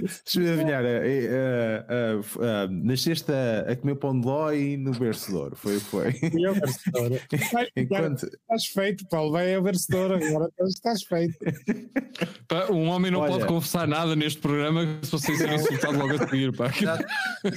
[0.00, 0.84] Deixa-me adivinhar.
[0.84, 5.56] Uh, uh, uh, nasceste a, a, comer pão de ló e no berço de ouro.
[5.56, 6.14] Foi, foi.
[6.22, 7.20] E eu vencedor.
[7.76, 8.26] Enquanto...
[8.26, 9.32] Estás feito, Paulo.
[9.32, 10.50] Vai a vencedor agora.
[10.60, 11.36] Estás feito.
[12.70, 13.32] Um homem não Olha...
[13.32, 16.56] pode confessar nada neste programa se você ser insultado logo a seguir.
[16.56, 16.70] Pá.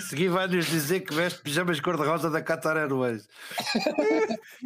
[0.09, 3.27] Seguir vai-nos dizer que veste pijamas cor-de-rosa da Qatar Airways.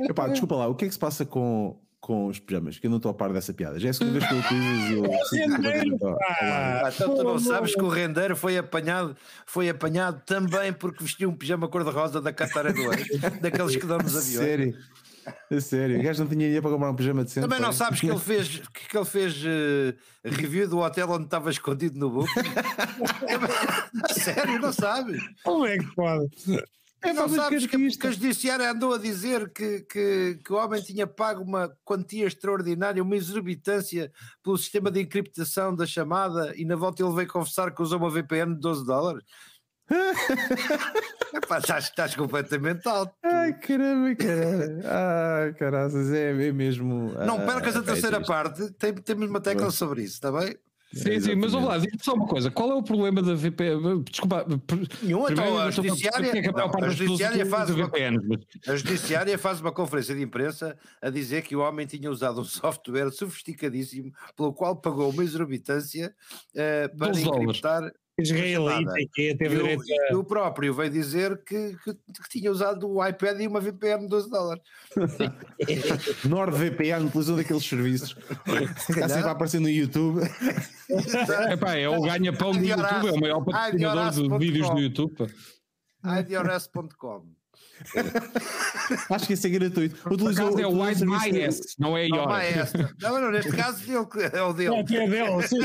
[0.09, 0.67] Epá, desculpa lá.
[0.67, 3.15] O que é que se passa com com os pijamas, que eu não estou a
[3.15, 3.79] par dessa piada.
[3.79, 5.01] Já é a segunda vez que eu utilizo
[6.05, 11.03] o ah, Então tu não sabes que o rendeiro foi apanhado, foi apanhado também porque
[11.03, 13.07] vestiu um pijama cor-de-rosa da Qatar Airways,
[13.41, 14.37] daqueles que dão nos aviões.
[14.37, 14.77] Sério?
[15.49, 17.47] É sério, o gajo não tinha dinheiro para comprar um pijama decente.
[17.47, 21.49] Também não sabes que ele fez, que ele fez uh, review do hotel onde estava
[21.49, 22.29] escondido no book?
[24.13, 25.19] sério, não sabes?
[25.43, 26.29] Como é que pode?
[27.05, 30.55] É, não sabes que, que, que a judiciária andou a dizer que, que, que o
[30.55, 34.11] homem tinha pago uma quantia extraordinária, uma exorbitância
[34.43, 38.09] pelo sistema de encriptação da chamada e na volta ele veio confessar que usou uma
[38.09, 39.23] VPN de 12 dólares.
[41.35, 43.13] Epá, estás, estás completamente alto.
[43.23, 44.81] Ai caramba, caramba.
[44.83, 47.13] Ai caraças, é, é mesmo.
[47.25, 50.57] Não percas a terceira parte, tem, temos uma tecla sobre isso, está bem?
[50.95, 53.35] Sim, é, sim, mas vamos lá, diz só uma coisa: qual é o problema da
[53.35, 54.01] VPN?
[54.09, 54.45] Desculpa,
[55.03, 57.91] nenhum, então a judiciária, é não, a, judiciária faz uma,
[58.65, 62.45] a judiciária faz uma conferência de imprensa a dizer que o homem tinha usado um
[62.45, 66.15] software sofisticadíssimo pelo qual pagou uma exorbitância
[66.53, 70.17] uh, para encriptar israelita que teve direito a...
[70.17, 74.07] o próprio veio dizer que, que, que, tinha usado o iPad e uma VPN de
[74.07, 74.63] 12 dólares.
[76.25, 78.15] NordVPN utilizou daqueles serviços?
[78.89, 80.21] Está sempre a aparecer no YouTube.
[81.51, 85.15] Epá, é o ganha-pão do YouTube é o maior patrocinador de vídeos do YouTube.
[86.03, 87.34] Idrs.com
[89.09, 90.09] Acho que isso é gratuito.
[90.09, 92.27] Utilizou, é o Wise Bias, não é IOR.
[93.01, 94.75] Não, não, neste caso é o dele.
[94.75, 95.59] É, é dele sim.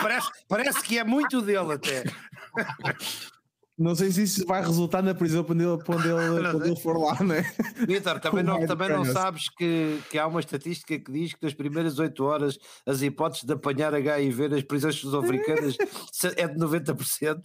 [0.00, 2.04] parece, parece que é muito dele até.
[3.78, 6.98] Não sei se isso vai resultar na prisão quando ele, quando ele, quando ele for
[6.98, 7.44] lá, né?
[7.86, 11.54] Vitor, também, não, também não sabes que, que há uma estatística que diz que nas
[11.54, 15.76] primeiras 8 horas as hipóteses de apanhar HIV nas prisões sul-africanas
[16.36, 17.40] é de 90%.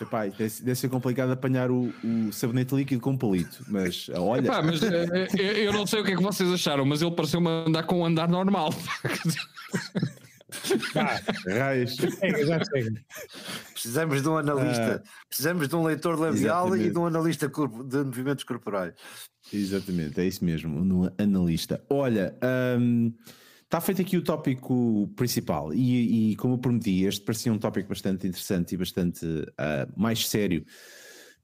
[0.00, 4.46] Epá, deve, deve ser complicado apanhar o, o sabonete líquido com palito, mas olha.
[4.46, 7.48] Epá, mas é, eu não sei o que é que vocês acharam, mas ele pareceu-me
[7.48, 8.70] andar com um andar normal.
[10.96, 11.94] Ah, raios.
[11.96, 13.04] já chega.
[13.72, 16.88] Precisamos de um analista, ah, precisamos de um leitor labial exatamente.
[16.88, 18.94] e de um analista de movimentos corporais.
[19.52, 21.80] Exatamente, é isso mesmo, um analista.
[21.88, 22.36] Olha,
[22.78, 23.12] um,
[23.70, 27.88] Está feito aqui o tópico principal e, e, como eu prometi, este parecia um tópico
[27.88, 30.64] bastante interessante e bastante uh, mais sério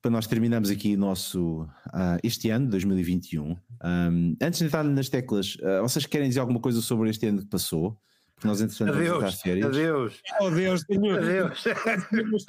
[0.03, 3.53] para nós terminarmos aqui nosso, uh, este ano, 2021.
[3.53, 7.43] Um, antes de entrar nas teclas, uh, vocês querem dizer alguma coisa sobre este ano
[7.43, 7.97] que passou?
[8.35, 9.66] Porque nós, entretanto, adeus, vamos férias.
[9.66, 10.20] Adeus.
[10.41, 11.16] Oh Deus, tenho.
[11.16, 11.64] Adeus.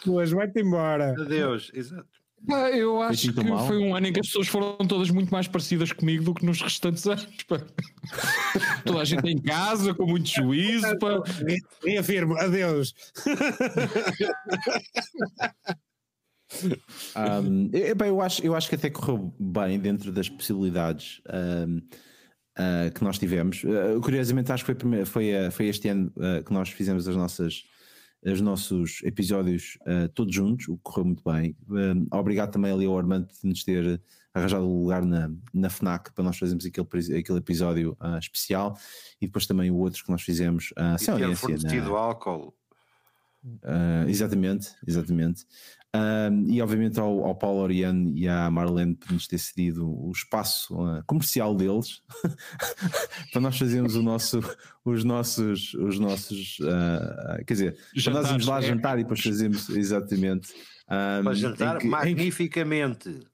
[0.02, 1.12] tuas, vai-te embora.
[1.22, 2.10] Adeus, exato.
[2.50, 3.66] Ah, eu acho que mal.
[3.68, 6.46] foi um ano em que as pessoas foram todas muito mais parecidas comigo do que
[6.46, 7.28] nos restantes anos.
[7.48, 7.62] Pá.
[8.86, 10.98] Toda a gente em casa, com muito juízo.
[11.00, 11.22] Pá.
[11.84, 12.94] Reafirmo, adeus.
[17.16, 21.22] um, eu, eu, acho, eu acho que até correu bem dentro das possibilidades
[21.68, 21.82] um, uh,
[22.56, 23.64] ah, que nós tivemos.
[23.64, 26.14] Uh, curiosamente, acho que foi, primeiro, foi, uh, foi este ano
[26.46, 27.64] que nós fizemos as nossas
[28.24, 31.56] os nossos episódios uh, todos juntos, o que correu muito bem.
[31.70, 34.02] Uh, obrigado também ali ao Armando de nos ter
[34.34, 36.88] arranjado um lugar na, na FNAC para nós fazermos aquele,
[37.18, 38.78] aquele episódio uh, especial
[39.22, 41.38] e depois também o outro que nós fizemos uh, sem audiência.
[41.38, 41.98] fornecido na...
[41.98, 42.54] álcool.
[44.08, 45.46] Exatamente, exatamente.
[46.48, 50.76] e obviamente ao, ao Paulo Oriane e à Marlene por nos ter cedido o espaço
[50.76, 52.02] uh, comercial deles
[53.32, 54.40] para nós fazermos o nosso,
[54.84, 58.62] os nossos, os nossos uh, quer dizer, para nós irmos lá é.
[58.64, 60.54] jantar e depois fazemos exatamente
[60.88, 63.28] um, para jantar que, magnificamente.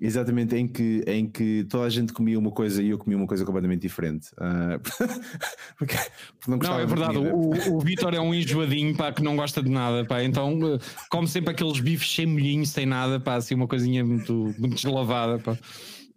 [0.00, 3.26] Exatamente, em que, em que toda a gente comia uma coisa e eu comia uma
[3.26, 4.28] coisa completamente diferente.
[4.34, 4.78] Uh,
[5.76, 5.96] porque,
[6.40, 9.60] porque não, não, é verdade, o, o Vitor é um enjoadinho pá, que não gosta
[9.60, 10.78] de nada, pá, então uh,
[11.10, 15.40] come sempre aqueles bifes sem molhinho, sem nada, pá, assim uma coisinha muito, muito deslavada.
[15.40, 15.58] Pá.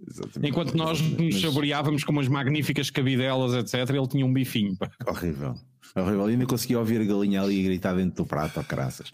[0.07, 0.49] Exatamente.
[0.49, 4.75] Enquanto nós nos saboreávamos com umas magníficas cabidelas, etc., ele tinha um bifinho.
[4.75, 4.91] Pá.
[5.07, 5.55] Horrível.
[5.95, 6.25] Horrível.
[6.25, 9.11] Ainda conseguia ouvir a galinha ali gritar dentro do prato, ó, caraças.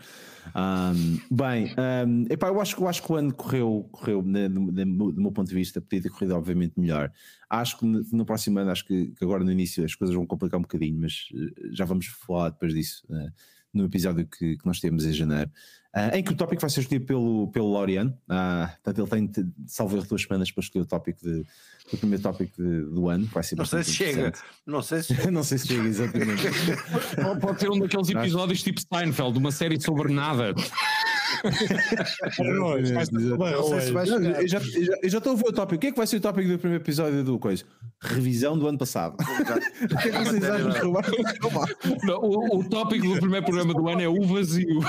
[0.56, 1.74] Um, bem,
[2.08, 5.32] um, epá, eu, acho, eu acho que o ano correu, correu né, do, do, meu
[5.32, 7.12] ponto de vista, podia ter corrido obviamente melhor.
[7.50, 10.26] Acho que no, no próximo ano, acho que, que, agora no início as coisas vão
[10.26, 13.04] complicar um bocadinho, mas uh, já vamos falar depois disso.
[13.10, 13.32] Uh,
[13.74, 15.52] no episódio que, que nós temos em janeiro,
[15.96, 18.12] uh, em que o tópico vai ser escolhido pelo, pelo Laureano.
[18.24, 21.46] Uh, portanto, ele tem, salvo duas semanas para escolher o tópico de,
[21.92, 23.26] o primeiro tópico de, do ano.
[23.34, 24.34] Vai ser não sei se chega,
[24.66, 25.32] não sei se chega.
[25.32, 26.44] não sei se chega, exatamente.
[27.42, 30.54] Pode ser um daqueles episódios tipo Seinfeld, uma série sobre nada.
[32.40, 32.86] eu,
[34.48, 34.60] já,
[35.02, 35.76] eu já estou a ver o tópico.
[35.76, 37.64] O que é que vai ser o tópico do primeiro episódio do Coisa?
[38.02, 39.16] Revisão do ano passado.
[39.20, 40.94] o que é que vocês acham?
[42.04, 44.80] Não, o, o tópico do primeiro programa do ano é o vazio.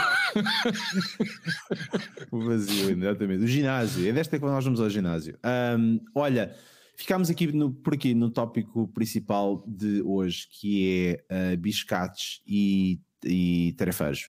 [2.30, 3.44] o vazio, exatamente.
[3.44, 4.08] O ginásio.
[4.08, 5.38] É desta que nós vamos ao ginásio.
[5.78, 6.54] Um, olha.
[6.98, 13.00] Ficámos aqui no, por aqui no tópico principal de hoje, que é uh, biscates e,
[13.24, 14.26] e tarefeiros.